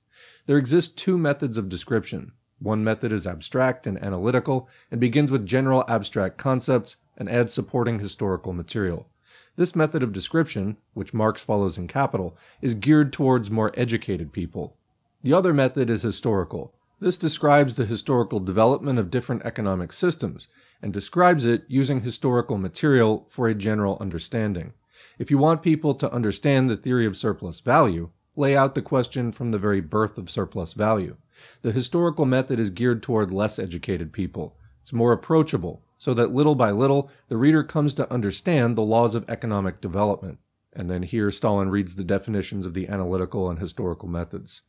There 0.46 0.58
exist 0.58 0.98
two 0.98 1.18
methods 1.18 1.58
of 1.58 1.70
description. 1.70 2.34
One 2.60 2.84
method 2.84 3.14
is 3.14 3.26
abstract 3.26 3.88
and 3.88 4.02
analytical 4.04 4.68
and 4.92 5.00
begins 5.00 5.32
with 5.32 5.46
general 5.46 5.86
abstract 5.88 6.38
concepts 6.38 6.98
and 7.18 7.30
adds 7.30 7.54
supporting 7.54 8.00
historical 8.00 8.54
material. 8.54 9.08
This 9.56 9.76
method 9.76 10.04
of 10.04 10.14
description, 10.14 10.78
which 10.94 11.14
Marx 11.14 11.44
follows 11.44 11.78
in 11.78 11.88
Capital, 11.88 12.38
is 12.62 12.76
geared 12.76 13.12
towards 13.12 13.52
more 13.52 13.72
educated 13.76 14.32
people. 14.32 14.76
The 15.22 15.34
other 15.34 15.54
method 15.54 15.90
is 15.90 16.02
historical. 16.02 16.74
This 17.02 17.18
describes 17.18 17.76
the 17.76 17.86
historical 17.86 18.40
development 18.40 19.00
of 19.00 19.10
different 19.10 19.44
economic 19.44 19.94
systems 19.94 20.48
and 20.82 20.92
describes 20.92 21.46
it 21.46 21.64
using 21.68 22.02
historical 22.02 22.58
material 22.58 23.26
for 23.30 23.48
a 23.48 23.56
general 23.56 23.98
understanding. 24.02 24.74
If 25.18 25.32
you 25.32 25.38
want 25.38 25.62
people 25.62 25.94
to 25.96 26.12
understand 26.12 26.70
the 26.70 26.78
theory 26.78 27.06
of 27.06 27.16
surplus 27.16 27.62
value, 27.62 28.10
lay 28.40 28.56
out 28.56 28.74
the 28.74 28.82
question 28.82 29.32
from 29.32 29.52
the 29.52 29.60
very 29.60 29.82
birth 29.82 30.18
of 30.18 30.30
surplus 30.30 30.74
value. 30.74 31.18
The 31.62 31.72
historical 31.72 32.26
method 32.26 32.60
is 32.60 32.70
geared 32.70 33.04
toward 33.04 33.32
less 33.32 33.60
educated 33.60 34.14
people. 34.14 34.58
It's 34.82 34.94
more 34.94 35.12
approachable, 35.12 35.84
so 35.98 36.14
that 36.14 36.32
little 36.32 36.56
by 36.56 36.72
little 36.72 37.12
the 37.28 37.38
reader 37.38 37.64
comes 37.64 37.94
to 37.96 38.12
understand 38.12 38.76
the 38.76 38.82
laws 38.82 39.14
of 39.14 39.30
economic 39.30 39.82
development. 39.82 40.40
And 40.74 40.90
then 40.90 41.04
here 41.04 41.30
Stalin 41.32 41.70
reads 41.70 41.96
the 41.96 42.04
definitions 42.04 42.66
of 42.66 42.74
the 42.74 42.88
analytical 42.88 43.50
and 43.50 43.60
historical 43.60 44.08
methods. 44.08 44.62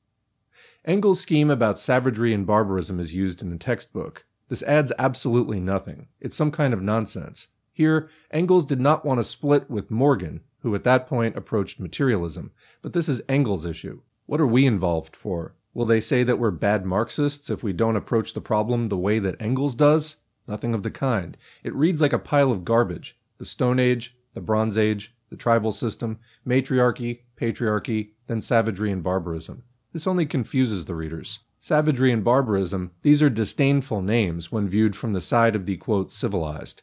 Engels' 0.84 1.20
scheme 1.20 1.50
about 1.50 1.78
savagery 1.78 2.34
and 2.34 2.46
barbarism 2.46 2.98
is 2.98 3.14
used 3.14 3.40
in 3.40 3.50
the 3.50 3.56
textbook. 3.56 4.26
This 4.48 4.62
adds 4.64 4.92
absolutely 4.98 5.60
nothing. 5.60 6.08
It's 6.20 6.36
some 6.36 6.50
kind 6.50 6.74
of 6.74 6.82
nonsense. 6.82 7.48
Here, 7.72 8.08
Engels 8.32 8.64
did 8.64 8.80
not 8.80 9.04
want 9.04 9.20
to 9.20 9.24
split 9.24 9.70
with 9.70 9.90
Morgan, 9.90 10.40
who 10.60 10.74
at 10.74 10.84
that 10.84 11.06
point 11.06 11.36
approached 11.36 11.80
materialism, 11.80 12.52
but 12.82 12.92
this 12.92 13.08
is 13.08 13.22
Engels' 13.28 13.64
issue. 13.64 14.00
What 14.26 14.40
are 14.40 14.46
we 14.46 14.66
involved 14.66 15.16
for? 15.16 15.54
Will 15.74 15.86
they 15.86 16.00
say 16.00 16.22
that 16.24 16.38
we're 16.38 16.50
bad 16.50 16.84
Marxists 16.84 17.50
if 17.50 17.62
we 17.62 17.72
don't 17.72 17.96
approach 17.96 18.34
the 18.34 18.40
problem 18.40 18.88
the 18.88 18.96
way 18.96 19.18
that 19.18 19.40
Engels 19.40 19.74
does? 19.74 20.16
Nothing 20.46 20.74
of 20.74 20.82
the 20.82 20.90
kind. 20.90 21.36
It 21.62 21.74
reads 21.74 22.00
like 22.00 22.12
a 22.12 22.18
pile 22.18 22.50
of 22.50 22.64
garbage. 22.64 23.18
The 23.38 23.44
Stone 23.44 23.78
Age, 23.78 24.16
the 24.34 24.40
Bronze 24.40 24.76
Age, 24.76 25.14
the 25.30 25.36
tribal 25.36 25.72
system, 25.72 26.18
matriarchy, 26.44 27.20
patriarchy, 27.36 28.10
then 28.26 28.40
savagery 28.40 28.90
and 28.90 29.02
barbarism. 29.02 29.62
This 29.92 30.06
only 30.06 30.26
confuses 30.26 30.84
the 30.84 30.94
readers. 30.94 31.40
Savagery 31.60 32.10
and 32.10 32.24
barbarism, 32.24 32.90
these 33.02 33.22
are 33.22 33.30
disdainful 33.30 34.02
names 34.02 34.50
when 34.50 34.68
viewed 34.68 34.96
from 34.96 35.12
the 35.12 35.20
side 35.20 35.54
of 35.54 35.66
the 35.66 35.76
quote, 35.76 36.10
civilized. 36.10 36.82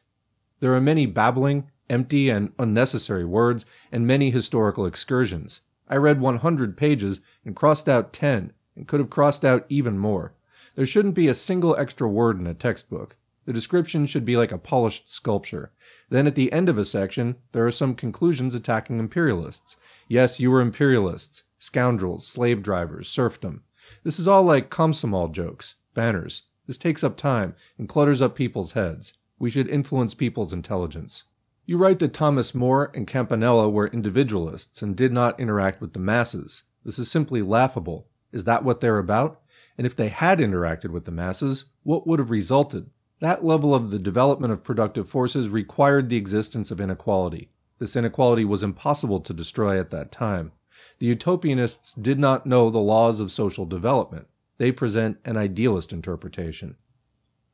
There 0.59 0.73
are 0.73 0.81
many 0.81 1.05
babbling, 1.05 1.69
empty, 1.89 2.29
and 2.29 2.51
unnecessary 2.59 3.25
words, 3.25 3.65
and 3.91 4.05
many 4.05 4.29
historical 4.29 4.85
excursions. 4.85 5.61
I 5.89 5.97
read 5.97 6.19
100 6.19 6.75
pages 6.75 7.19
and 7.45 7.55
crossed 7.55 7.87
out 7.87 8.13
10, 8.13 8.51
and 8.75 8.87
could 8.87 8.99
have 8.99 9.09
crossed 9.09 9.45
out 9.45 9.65
even 9.69 9.97
more. 9.97 10.33
There 10.75 10.85
shouldn't 10.85 11.15
be 11.15 11.27
a 11.27 11.33
single 11.33 11.75
extra 11.75 12.07
word 12.07 12.39
in 12.39 12.45
a 12.47 12.53
textbook. 12.53 13.17
The 13.45 13.53
description 13.53 14.05
should 14.05 14.25
be 14.25 14.35
like 14.35 14.51
a 14.51 14.57
polished 14.57 15.09
sculpture. 15.09 15.71
Then 16.09 16.27
at 16.27 16.35
the 16.35 16.51
end 16.51 16.67
of 16.67 16.77
a 16.77 16.83
section, 16.83 17.37
there 17.53 17.65
are 17.65 17.71
some 17.71 17.95
conclusions 17.95 18.53
attacking 18.53 18.99
imperialists. 18.99 19.77
Yes, 20.09 20.39
you 20.39 20.51
were 20.51 20.61
imperialists 20.61 21.43
scoundrels, 21.57 22.27
slave 22.27 22.61
drivers, 22.61 23.07
serfdom. 23.07 23.63
This 24.03 24.19
is 24.19 24.27
all 24.27 24.43
like 24.43 24.69
Komsomol 24.69 25.31
jokes, 25.31 25.75
banners. 25.93 26.43
This 26.67 26.77
takes 26.77 27.03
up 27.03 27.15
time 27.15 27.55
and 27.77 27.87
clutters 27.87 28.21
up 28.21 28.35
people's 28.35 28.73
heads. 28.73 29.13
We 29.39 29.49
should 29.49 29.69
influence 29.69 30.13
people's 30.13 30.53
intelligence. 30.53 31.23
You 31.69 31.77
write 31.77 31.99
that 31.99 32.13
Thomas 32.13 32.55
More 32.55 32.93
and 32.95 33.05
Campanella 33.05 33.69
were 33.69 33.87
individualists 33.87 34.81
and 34.81 34.95
did 34.95 35.11
not 35.11 35.37
interact 35.37 35.81
with 35.81 35.91
the 35.91 35.99
masses. 35.99 36.63
This 36.85 36.97
is 36.97 37.11
simply 37.11 37.41
laughable. 37.41 38.07
Is 38.31 38.45
that 38.45 38.63
what 38.63 38.79
they're 38.79 38.99
about? 38.99 39.41
And 39.77 39.85
if 39.85 39.93
they 39.93 40.07
had 40.07 40.39
interacted 40.39 40.91
with 40.91 41.03
the 41.03 41.11
masses, 41.11 41.65
what 41.83 42.07
would 42.07 42.19
have 42.19 42.31
resulted? 42.31 42.89
That 43.19 43.43
level 43.43 43.75
of 43.75 43.91
the 43.91 43.99
development 43.99 44.53
of 44.53 44.63
productive 44.63 45.09
forces 45.09 45.49
required 45.49 46.07
the 46.07 46.15
existence 46.15 46.71
of 46.71 46.79
inequality. 46.79 47.51
This 47.79 47.97
inequality 47.97 48.45
was 48.45 48.63
impossible 48.63 49.19
to 49.19 49.33
destroy 49.33 49.77
at 49.77 49.89
that 49.89 50.09
time. 50.09 50.53
The 50.99 51.13
utopianists 51.13 52.01
did 52.01 52.17
not 52.17 52.45
know 52.45 52.69
the 52.69 52.79
laws 52.79 53.19
of 53.19 53.29
social 53.29 53.65
development. 53.65 54.27
They 54.57 54.71
present 54.71 55.17
an 55.25 55.35
idealist 55.35 55.91
interpretation. 55.91 56.77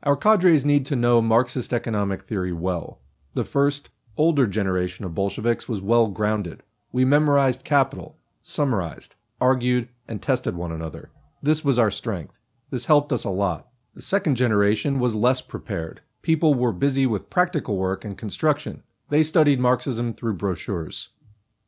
Our 0.03 0.15
cadres 0.15 0.65
need 0.65 0.85
to 0.85 0.95
know 0.95 1.19
Marxist 1.19 1.73
economic 1.73 2.21
theory 2.21 2.53
well. 2.53 2.99
The 3.33 3.43
first, 3.43 3.89
older 4.17 4.47
generation 4.47 5.05
of 5.05 5.13
Bolsheviks 5.13 5.67
was 5.67 5.81
well 5.81 6.07
grounded. 6.07 6.63
We 6.91 7.05
memorized 7.05 7.63
capital, 7.63 8.17
summarized, 8.41 9.15
argued, 9.41 9.89
and 10.07 10.21
tested 10.21 10.55
one 10.55 10.71
another. 10.71 11.11
This 11.41 11.65
was 11.65 11.79
our 11.79 11.91
strength. 11.91 12.39
This 12.69 12.85
helped 12.85 13.11
us 13.11 13.23
a 13.23 13.29
lot. 13.29 13.67
The 13.95 14.01
second 14.01 14.35
generation 14.35 14.99
was 14.99 15.15
less 15.15 15.41
prepared. 15.41 16.01
People 16.21 16.53
were 16.53 16.71
busy 16.71 17.05
with 17.05 17.29
practical 17.29 17.77
work 17.77 18.05
and 18.05 18.17
construction. 18.17 18.83
They 19.09 19.23
studied 19.23 19.59
Marxism 19.59 20.13
through 20.13 20.35
brochures. 20.35 21.09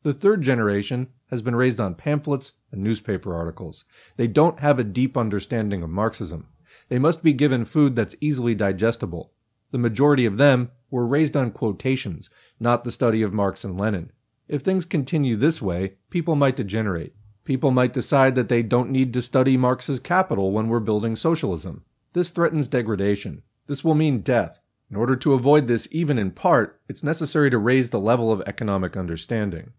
The 0.02 0.12
third 0.12 0.42
generation 0.42 1.08
has 1.30 1.42
been 1.42 1.56
raised 1.56 1.80
on 1.80 1.94
pamphlets 1.94 2.52
and 2.72 2.82
newspaper 2.82 3.34
articles. 3.34 3.84
They 4.16 4.28
don't 4.28 4.60
have 4.60 4.78
a 4.78 4.84
deep 4.84 5.16
understanding 5.16 5.82
of 5.82 5.90
Marxism. 5.90 6.48
They 6.88 6.98
must 6.98 7.22
be 7.22 7.32
given 7.32 7.64
food 7.64 7.96
that's 7.96 8.14
easily 8.20 8.54
digestible. 8.54 9.32
The 9.70 9.78
majority 9.78 10.26
of 10.26 10.38
them 10.38 10.70
were 10.90 11.06
raised 11.06 11.36
on 11.36 11.50
quotations, 11.50 12.30
not 12.60 12.84
the 12.84 12.92
study 12.92 13.22
of 13.22 13.32
Marx 13.32 13.64
and 13.64 13.78
Lenin. 13.78 14.12
If 14.48 14.62
things 14.62 14.84
continue 14.84 15.36
this 15.36 15.60
way, 15.60 15.94
people 16.10 16.36
might 16.36 16.56
degenerate. 16.56 17.14
People 17.44 17.70
might 17.70 17.92
decide 17.92 18.34
that 18.34 18.48
they 18.48 18.62
don't 18.62 18.90
need 18.90 19.12
to 19.12 19.22
study 19.22 19.56
Marx's 19.56 20.00
Capital 20.00 20.52
when 20.52 20.68
we're 20.68 20.80
building 20.80 21.16
socialism. 21.16 21.84
This 22.12 22.30
threatens 22.30 22.68
degradation. 22.68 23.42
This 23.66 23.84
will 23.84 23.94
mean 23.94 24.20
death. 24.20 24.60
In 24.90 24.96
order 24.96 25.16
to 25.16 25.32
avoid 25.34 25.66
this 25.66 25.88
even 25.90 26.18
in 26.18 26.30
part, 26.30 26.80
it's 26.88 27.02
necessary 27.02 27.50
to 27.50 27.58
raise 27.58 27.90
the 27.90 28.00
level 28.00 28.30
of 28.30 28.42
economic 28.46 28.96
understanding. 28.96 29.72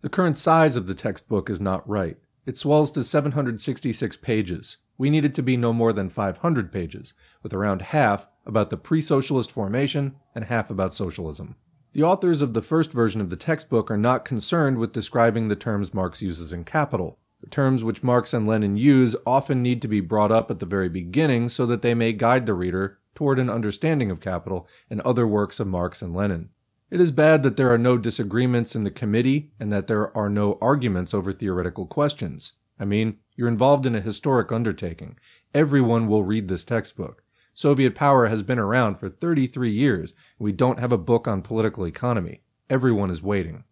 The 0.00 0.08
current 0.08 0.38
size 0.38 0.76
of 0.76 0.86
the 0.86 0.94
textbook 0.94 1.50
is 1.50 1.60
not 1.60 1.86
right. 1.88 2.16
It 2.46 2.56
swells 2.56 2.90
to 2.92 3.04
766 3.04 4.16
pages. 4.18 4.78
We 4.96 5.10
need 5.10 5.24
it 5.24 5.34
to 5.34 5.42
be 5.42 5.56
no 5.56 5.72
more 5.72 5.92
than 5.92 6.08
500 6.08 6.72
pages, 6.72 7.12
with 7.42 7.52
around 7.52 7.82
half 7.82 8.26
about 8.48 8.70
the 8.70 8.76
pre-socialist 8.76 9.52
formation 9.52 10.16
and 10.34 10.46
half 10.46 10.70
about 10.70 10.94
socialism. 10.94 11.54
The 11.92 12.02
authors 12.02 12.42
of 12.42 12.54
the 12.54 12.62
first 12.62 12.92
version 12.92 13.20
of 13.20 13.30
the 13.30 13.36
textbook 13.36 13.90
are 13.90 13.96
not 13.96 14.24
concerned 14.24 14.78
with 14.78 14.92
describing 14.92 15.48
the 15.48 15.56
terms 15.56 15.94
Marx 15.94 16.22
uses 16.22 16.52
in 16.52 16.64
Capital. 16.64 17.18
The 17.40 17.50
terms 17.50 17.84
which 17.84 18.02
Marx 18.02 18.34
and 18.34 18.46
Lenin 18.46 18.76
use 18.76 19.14
often 19.24 19.62
need 19.62 19.80
to 19.82 19.88
be 19.88 20.00
brought 20.00 20.32
up 20.32 20.50
at 20.50 20.58
the 20.58 20.66
very 20.66 20.88
beginning 20.88 21.48
so 21.48 21.66
that 21.66 21.82
they 21.82 21.94
may 21.94 22.12
guide 22.12 22.46
the 22.46 22.54
reader 22.54 22.98
toward 23.14 23.38
an 23.38 23.48
understanding 23.48 24.10
of 24.10 24.20
Capital 24.20 24.66
and 24.90 25.00
other 25.02 25.26
works 25.26 25.60
of 25.60 25.66
Marx 25.66 26.02
and 26.02 26.14
Lenin. 26.14 26.50
It 26.90 27.00
is 27.00 27.10
bad 27.10 27.42
that 27.42 27.56
there 27.56 27.72
are 27.72 27.78
no 27.78 27.98
disagreements 27.98 28.74
in 28.74 28.84
the 28.84 28.90
committee 28.90 29.52
and 29.60 29.72
that 29.72 29.86
there 29.86 30.16
are 30.16 30.30
no 30.30 30.56
arguments 30.60 31.12
over 31.12 31.32
theoretical 31.32 31.86
questions. 31.86 32.54
I 32.80 32.84
mean, 32.84 33.18
you're 33.36 33.48
involved 33.48 33.86
in 33.86 33.94
a 33.94 34.00
historic 34.00 34.50
undertaking. 34.52 35.18
Everyone 35.52 36.06
will 36.06 36.24
read 36.24 36.48
this 36.48 36.64
textbook. 36.64 37.22
Soviet 37.58 37.96
power 37.96 38.28
has 38.28 38.44
been 38.44 38.60
around 38.60 39.00
for 39.00 39.08
33 39.08 39.68
years, 39.68 40.14
we 40.38 40.52
don't 40.52 40.78
have 40.78 40.92
a 40.92 40.96
book 40.96 41.26
on 41.26 41.42
political 41.42 41.84
economy. 41.88 42.40
Everyone 42.70 43.10
is 43.10 43.20
waiting. 43.20 43.64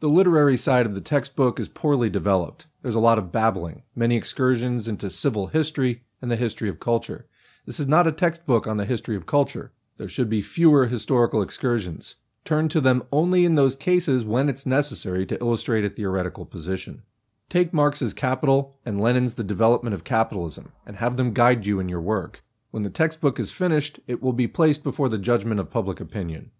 The 0.00 0.08
literary 0.08 0.56
side 0.56 0.86
of 0.86 0.96
the 0.96 1.00
textbook 1.00 1.60
is 1.60 1.68
poorly 1.68 2.10
developed. 2.10 2.66
There's 2.82 2.96
a 2.96 2.98
lot 2.98 3.16
of 3.16 3.30
babbling, 3.30 3.84
many 3.94 4.16
excursions 4.16 4.88
into 4.88 5.08
civil 5.08 5.46
history 5.46 6.02
and 6.20 6.32
the 6.32 6.34
history 6.34 6.68
of 6.68 6.80
culture. 6.80 7.28
This 7.64 7.78
is 7.78 7.86
not 7.86 8.08
a 8.08 8.12
textbook 8.12 8.66
on 8.66 8.76
the 8.76 8.84
history 8.84 9.14
of 9.14 9.24
culture. 9.24 9.70
There 9.98 10.08
should 10.08 10.28
be 10.28 10.40
fewer 10.40 10.86
historical 10.86 11.40
excursions 11.40 12.16
turn 12.44 12.68
to 12.70 12.80
them 12.80 13.04
only 13.12 13.44
in 13.44 13.54
those 13.54 13.76
cases 13.76 14.24
when 14.24 14.48
it's 14.48 14.66
necessary 14.66 15.24
to 15.26 15.38
illustrate 15.38 15.84
a 15.84 15.88
theoretical 15.88 16.44
position. 16.44 17.02
Take 17.48 17.72
Marx's 17.72 18.14
Capital 18.14 18.80
and 18.84 19.00
Lenin's 19.00 19.36
The 19.36 19.44
Development 19.44 19.94
of 19.94 20.02
Capitalism 20.02 20.72
and 20.84 20.96
have 20.96 21.16
them 21.16 21.34
guide 21.34 21.66
you 21.66 21.78
in 21.78 21.88
your 21.88 22.00
work. 22.00 22.42
When 22.78 22.84
the 22.84 22.90
textbook 22.90 23.40
is 23.40 23.50
finished, 23.50 23.98
it 24.06 24.22
will 24.22 24.32
be 24.32 24.46
placed 24.46 24.84
before 24.84 25.08
the 25.08 25.18
judgment 25.18 25.58
of 25.58 25.68
public 25.68 25.98
opinion. 25.98 26.52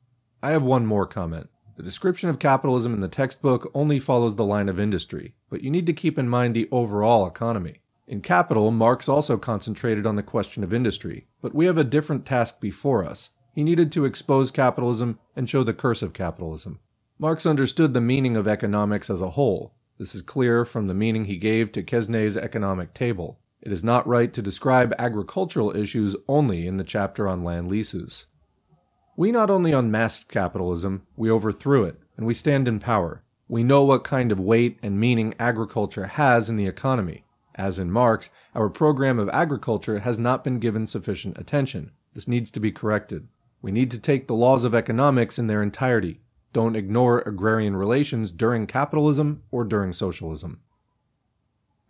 I 0.42 0.50
have 0.50 0.64
one 0.64 0.84
more 0.84 1.06
comment. 1.06 1.48
The 1.76 1.84
description 1.84 2.28
of 2.28 2.40
capitalism 2.40 2.92
in 2.92 2.98
the 2.98 3.06
textbook 3.06 3.70
only 3.72 4.00
follows 4.00 4.34
the 4.34 4.44
line 4.44 4.68
of 4.68 4.80
industry, 4.80 5.36
but 5.48 5.62
you 5.62 5.70
need 5.70 5.86
to 5.86 5.92
keep 5.92 6.18
in 6.18 6.28
mind 6.28 6.56
the 6.56 6.68
overall 6.72 7.24
economy. 7.24 7.82
In 8.08 8.20
Capital, 8.20 8.72
Marx 8.72 9.08
also 9.08 9.38
concentrated 9.38 10.06
on 10.06 10.16
the 10.16 10.24
question 10.24 10.64
of 10.64 10.74
industry, 10.74 11.28
but 11.40 11.54
we 11.54 11.66
have 11.66 11.78
a 11.78 11.84
different 11.84 12.26
task 12.26 12.60
before 12.60 13.04
us, 13.04 13.30
he 13.54 13.62
needed 13.62 13.92
to 13.92 14.04
expose 14.04 14.50
capitalism 14.50 15.20
and 15.36 15.48
show 15.48 15.62
the 15.62 15.72
curse 15.72 16.02
of 16.02 16.14
capitalism. 16.14 16.80
Marx 17.20 17.46
understood 17.46 17.94
the 17.94 18.00
meaning 18.00 18.36
of 18.36 18.48
economics 18.48 19.08
as 19.08 19.20
a 19.20 19.30
whole. 19.30 19.72
This 19.98 20.16
is 20.16 20.22
clear 20.22 20.64
from 20.64 20.88
the 20.88 20.94
meaning 20.94 21.26
he 21.26 21.36
gave 21.36 21.70
to 21.70 21.82
Quesnay's 21.84 22.36
economic 22.36 22.92
table. 22.92 23.38
It 23.60 23.72
is 23.72 23.82
not 23.82 24.06
right 24.06 24.32
to 24.32 24.42
describe 24.42 24.94
agricultural 24.98 25.76
issues 25.76 26.14
only 26.28 26.66
in 26.66 26.76
the 26.76 26.84
chapter 26.84 27.26
on 27.26 27.42
land 27.42 27.68
leases. 27.68 28.26
We 29.16 29.32
not 29.32 29.50
only 29.50 29.72
unmasked 29.72 30.28
capitalism, 30.28 31.02
we 31.16 31.30
overthrew 31.30 31.82
it, 31.82 31.98
and 32.16 32.24
we 32.24 32.34
stand 32.34 32.68
in 32.68 32.78
power. 32.78 33.24
We 33.48 33.64
know 33.64 33.82
what 33.82 34.04
kind 34.04 34.30
of 34.30 34.38
weight 34.38 34.78
and 34.82 35.00
meaning 35.00 35.34
agriculture 35.38 36.06
has 36.06 36.48
in 36.48 36.56
the 36.56 36.66
economy. 36.66 37.24
As 37.56 37.80
in 37.80 37.90
Marx, 37.90 38.30
our 38.54 38.70
program 38.70 39.18
of 39.18 39.28
agriculture 39.30 39.98
has 39.98 40.18
not 40.18 40.44
been 40.44 40.60
given 40.60 40.86
sufficient 40.86 41.36
attention. 41.36 41.90
This 42.14 42.28
needs 42.28 42.52
to 42.52 42.60
be 42.60 42.70
corrected. 42.70 43.26
We 43.60 43.72
need 43.72 43.90
to 43.90 43.98
take 43.98 44.28
the 44.28 44.34
laws 44.34 44.62
of 44.62 44.74
economics 44.74 45.36
in 45.36 45.48
their 45.48 45.62
entirety. 45.64 46.20
Don't 46.52 46.76
ignore 46.76 47.20
agrarian 47.26 47.74
relations 47.74 48.30
during 48.30 48.68
capitalism 48.68 49.42
or 49.50 49.64
during 49.64 49.92
socialism. 49.92 50.60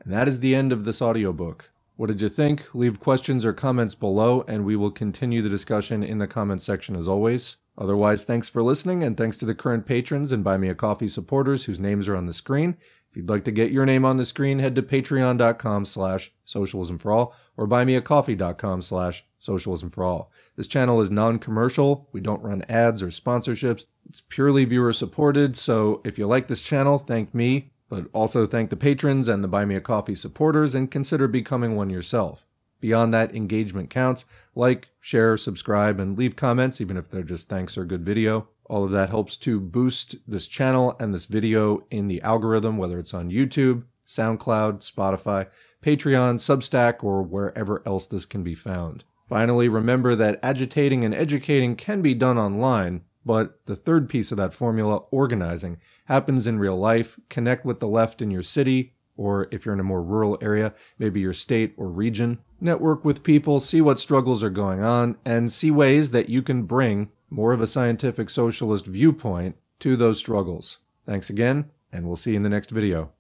And 0.03 0.13
that 0.13 0.29
is 0.29 0.41
the 0.41 0.55
end 0.55 0.73
of 0.73 0.85
this 0.85 1.03
audiobook. 1.03 1.71
What 1.97 2.07
did 2.07 2.21
you 2.21 2.29
think? 2.29 2.73
Leave 2.75 3.01
questions 3.01 3.45
or 3.45 3.53
comments 3.53 3.95
below, 3.95 4.45
and 4.47 4.65
we 4.65 4.77
will 4.77 4.91
continue 4.91 5.43
the 5.43 5.49
discussion 5.49 6.03
in 6.03 6.19
the 6.19 6.29
comments 6.29 6.65
section 6.65 6.95
as 6.95 7.09
always. 7.09 7.57
Otherwise, 7.77 8.25
thanks 8.25 8.49
for 8.49 8.63
listening, 8.63 9.03
and 9.03 9.17
thanks 9.17 9.37
to 9.37 9.45
the 9.45 9.55
current 9.55 9.87
patrons 9.87 10.33
and 10.33 10.45
Buy 10.45 10.57
Me 10.57 10.69
a 10.69 10.75
Coffee 10.75 11.09
supporters 11.09 11.65
whose 11.65 11.81
names 11.81 12.09
are 12.09 12.17
on 12.17 12.27
the 12.27 12.33
screen. 12.33 12.77
If 13.11 13.17
you'd 13.17 13.29
like 13.29 13.45
to 13.45 13.51
get 13.51 13.73
your 13.73 13.87
name 13.87 14.05
on 14.05 14.17
the 14.17 14.25
screen, 14.25 14.59
head 14.59 14.75
to 14.75 14.83
patreon.com 14.83 15.85
slash 15.87 16.33
socialism 16.45 16.99
for 16.99 17.11
all 17.11 17.35
or 17.57 17.67
buymeacoffee.com 17.67 18.83
slash 18.83 19.25
socialism 19.39 19.91
for 19.91 20.05
all. 20.05 20.31
This 20.57 20.69
channel 20.69 21.01
is 21.01 21.11
non-commercial. 21.11 22.09
We 22.13 22.21
don't 22.21 22.43
run 22.43 22.63
ads 22.69 23.03
or 23.03 23.09
sponsorships. 23.09 23.87
It's 24.09 24.23
purely 24.29 24.65
viewer 24.65 24.93
supported. 24.93 25.57
So 25.57 26.03
if 26.05 26.19
you 26.19 26.27
like 26.27 26.49
this 26.49 26.63
channel, 26.63 26.99
thank 26.99 27.35
me, 27.35 27.71
but 27.89 28.07
also 28.13 28.47
thank 28.47 28.71
the 28.71 28.77
patrons 28.77 29.29
and 29.29 29.43
the 29.43 29.49
Buy 29.49 29.65
Me 29.65 29.77
a 29.77 29.81
Coffee 29.81 30.15
supporters 30.15 30.75
and 30.75 30.91
consider 30.91 31.29
becoming 31.29 31.77
one 31.77 31.91
yourself. 31.91 32.47
Beyond 32.81 33.13
that, 33.15 33.35
engagement 33.35 33.91
counts. 33.91 34.25
Like, 34.55 34.91
share, 35.01 35.37
subscribe, 35.37 35.99
and 35.99 36.17
leave 36.17 36.37
comments, 36.37 36.81
even 36.81 36.97
if 36.97 37.11
they're 37.11 37.23
just 37.23 37.49
thanks 37.49 37.77
or 37.77 37.85
good 37.85 38.05
video. 38.05 38.49
All 38.67 38.85
of 38.85 38.91
that 38.93 39.09
helps 39.09 39.37
to 39.39 39.59
boost 39.59 40.17
this 40.27 40.47
channel 40.47 40.95
and 41.01 41.13
this 41.13 41.27
video 41.27 41.87
in 41.91 42.09
the 42.09 42.21
algorithm, 42.23 42.77
whether 42.77 42.99
it's 42.99 43.15
on 43.15 43.31
YouTube, 43.31 43.85
SoundCloud, 44.07 44.81
Spotify, 44.81 45.49
Patreon, 45.83 46.37
Substack, 46.37 47.03
or 47.03 47.23
wherever 47.23 47.83
else 47.87 48.07
this 48.07 48.27
can 48.27 48.43
be 48.43 48.55
found. 48.55 49.05
Finally, 49.27 49.69
remember 49.69 50.15
that 50.15 50.39
agitating 50.43 51.05
and 51.05 51.15
educating 51.15 51.77
can 51.77 52.01
be 52.01 52.15
done 52.15 52.39
online, 52.39 53.03
but 53.25 53.61
the 53.67 53.77
third 53.77 54.09
piece 54.09 54.31
of 54.31 54.39
that 54.39 54.55
formula, 54.55 55.03
organizing, 55.11 55.79
happens 56.09 56.47
in 56.47 56.59
real 56.59 56.77
life. 56.77 57.21
Connect 57.29 57.65
with 57.65 57.81
the 57.81 57.89
left 57.89 58.21
in 58.21 58.31
your 58.31 58.43
city, 58.43 58.95
or 59.17 59.47
if 59.51 59.65
you're 59.65 59.75
in 59.75 59.81
a 59.81 59.85
more 59.85 60.03
rural 60.03 60.39
area, 60.41 60.75
maybe 60.99 61.21
your 61.21 61.33
state 61.33 61.75
or 61.77 61.89
region. 61.89 62.39
Network 62.61 63.05
with 63.05 63.23
people, 63.23 63.61
see 63.61 63.81
what 63.81 64.01
struggles 64.01 64.43
are 64.43 64.51
going 64.51 64.83
on, 64.83 65.17
and 65.25 65.53
see 65.53 65.71
ways 65.71 66.11
that 66.11 66.29
you 66.29 66.43
can 66.43 66.63
bring 66.63 67.11
more 67.31 67.53
of 67.53 67.61
a 67.61 67.67
scientific 67.67 68.31
socialist 68.31 68.87
viewpoint 68.87 69.57
to 69.81 69.97
those 69.97 70.19
struggles. 70.19 70.79
Thanks 71.07 71.31
again, 71.31 71.71
and 71.93 72.07
we'll 72.07 72.17
see 72.17 72.31
you 72.31 72.37
in 72.37 72.43
the 72.43 72.49
next 72.49 72.71
video. 72.71 73.13